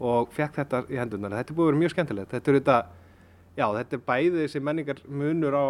[0.03, 1.37] og fekk þetta í hendunar.
[1.39, 2.31] Þetta er búið að vera mjög skemmtilegt.
[2.33, 2.77] Þetta er þetta,
[3.55, 5.65] já, þetta er bæði þessi menningar munur á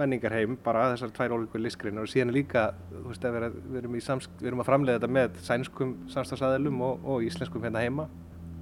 [0.00, 4.38] menningarheim, bara þessar tvær ólíku listgreinar og síðan líka, þú veist, við, erum í samsk,
[4.40, 8.08] við erum að framleiða þetta með sænskum samstagsæðilum og, og íslenskum hérna heima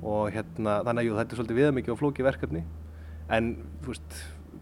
[0.03, 2.65] og hérna, þannig að jú, þetta er svolítið viðamikið og flókið verkefni
[3.33, 3.53] en,
[3.85, 4.17] þú veist,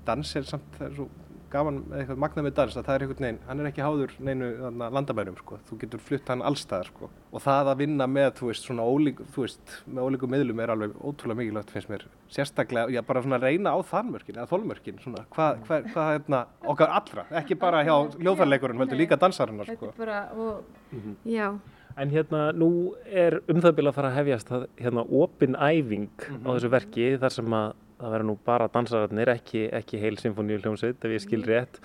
[0.05, 1.09] dans er samt, það er svo
[1.51, 4.13] gaman með eitthvað magna með dans að það er einhvern veginn, hann er ekki háður
[4.29, 4.51] neinu
[4.97, 7.09] landamærum sko, þú getur flutt hann allstaðar sko.
[7.33, 10.73] Og það að vinna með, þú veist, svona ólík, þú veist, með ólíku miðlum er
[10.75, 15.25] alveg ótrúlega mikilvægt finnst mér, sérstaklega, já bara svona reyna á þannmörkin eða þólmörkin, svona,
[15.35, 16.41] hvað, hvað, hvað hérna,
[16.75, 19.93] okkar allra, ekki bara hjá ljóðarleikurinn, heldur líka dansarinnar sko.
[19.95, 21.17] Er bara, og, Mhm.
[21.27, 21.59] já,
[21.99, 24.49] En hérna, nú er um það byrja að fara að hefjast
[24.79, 26.07] hérna opin æfing
[26.47, 30.61] á þessu verki þar sem að það verður nú bara dansararnir, ekki, ekki heil symfóníu
[30.63, 31.81] hljómsveit ef ég skil rétt.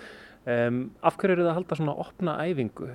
[0.46, 2.90] Um, af hverju eru það að halda svona opna æfingu?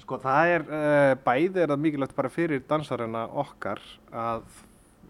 [0.00, 3.82] Sko það er, uh, bæði er það mikilvægt bara fyrir dansarina okkar
[4.12, 4.46] að,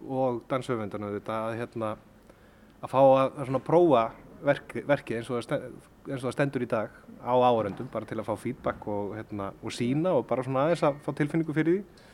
[0.04, 1.92] og danshöfundana þetta að hérna,
[2.82, 4.02] að fá að, að svona prófa
[4.46, 5.68] verki, verki eins, og það sten-
[6.06, 9.52] eins og það stendur í dag á áhörendum bara til að fá feedback og, hérna,
[9.62, 12.04] og sína og bara svona aðeins að fá tilfinningu fyrir því.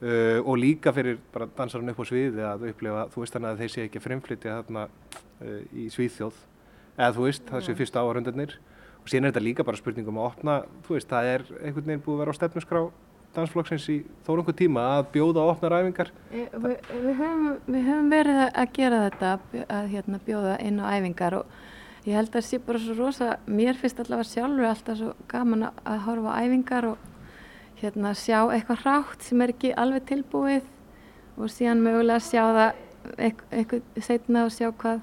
[0.00, 3.58] Uh, og líka fyrir bara dansarinn upp á sviði að upplifa, þú veist þannig að
[3.60, 6.38] þeir sé ekki að fremflytja þarna uh, í Svíþjóð.
[6.96, 8.54] Eða þú veist, það séu fyrstu áhörendunir
[9.00, 10.54] og síðan er þetta líka bara spurning um að opna
[10.86, 12.82] þú veist, það er einhvern veginn búið að vera á stefnuskrá
[13.36, 17.84] dansflokksins í þó nokkuð tíma að bjóða og opna ræfingar e, við, við, höfum, við
[17.86, 19.34] höfum verið að- gera þetta,
[19.68, 21.54] að hérna, bjóða inn á æfingar og
[22.08, 25.68] ég held að það sé bara svo rosa, mér finnst allavega sjálfur alltaf svo gaman
[25.68, 27.06] að- að horfa á æfingar og
[27.80, 30.66] hérna sjá eitthvað hrátt sem er ekki alveg tilbúið
[31.40, 32.82] og síðan mögulega sjá það
[33.16, 35.00] eitthvað, setna og sjá hvað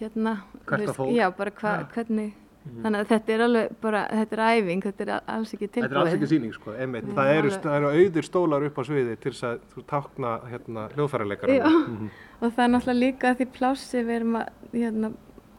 [0.00, 0.34] hérna,
[0.66, 1.12] fór.
[1.14, 1.86] já, hva, Já.
[1.94, 2.34] hvernig
[2.66, 5.96] þannig að þetta er alveg bara, þetta er æfing þetta er alls ekki tilbúið Þetta
[5.96, 7.06] er alls ekki síning sko, einmitt.
[7.14, 10.86] Það eru, það eru auðir stólar upp á sviði til þess að þú tákna hérna,
[10.96, 11.58] hljóðfæraleikara.
[11.60, 11.68] Já,
[12.40, 15.12] og það er náttúrulega líka því plássi, við erum að hérna,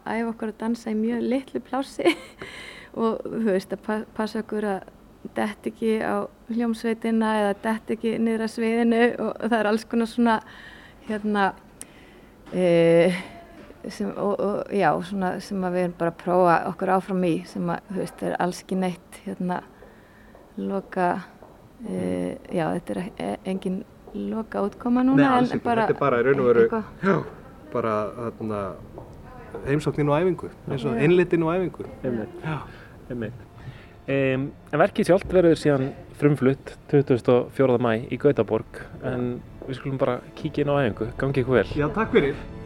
[0.03, 2.11] æfa okkur að dansa í mjög litlu plássi
[3.01, 4.93] og þú veist að pa passa okkur að
[5.36, 10.11] dett ekki á hljómsveitina eða dett ekki niður að sviðinu og það er alls konar
[10.11, 10.38] svona
[11.07, 11.47] hérna
[12.53, 12.67] e,
[13.89, 17.34] sem, og, og já, svona sem að við erum bara að prófa okkur áfram í
[17.49, 19.61] sem að þú veist er alls ekki neitt hérna
[20.57, 21.11] loka
[21.84, 23.84] e, já, þetta er e- engin
[24.17, 25.69] loka útkoma núna Nei, alls en ekki.
[25.69, 26.84] Þetta er bara í raun og veru,
[27.73, 28.61] bara þarna,
[29.67, 31.03] heimsóknin og æfingu, eins og Já.
[31.05, 31.91] innlitin og æfingu.
[32.03, 32.47] Einmitt.
[33.09, 33.46] Einmitt.
[34.08, 37.76] Um, en verkið sjálft verður síðan frumflutt 24.
[37.84, 39.34] mæ í Gautaborg en
[39.68, 41.68] við skulum bara kíkja inn á æfingu, gangi ykkur vel.
[41.76, 42.57] Já, takk fyrir.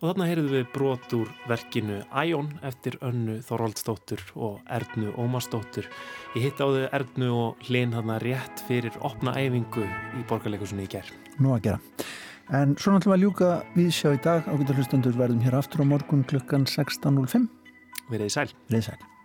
[0.00, 5.90] Og þarna heyrðum við brot úr verkinu Æjón eftir Önnu Þorvaldsdóttur og Ernu Ómarsdóttur.
[6.32, 10.92] Ég hitt á þau Ernu og Hlinn þarna rétt fyrir opna æfingu í borgarleikusunni í
[10.96, 11.12] gerð.
[11.36, 12.08] Nú að gera.
[12.48, 15.90] En svo náttúrulega að ljúka við sjá í dag ágættar hlustendur verðum hér aftur á
[15.92, 17.50] morgun klukkan 16.05.
[18.08, 18.50] Verðið sæl.
[18.72, 19.19] Verðið sæl.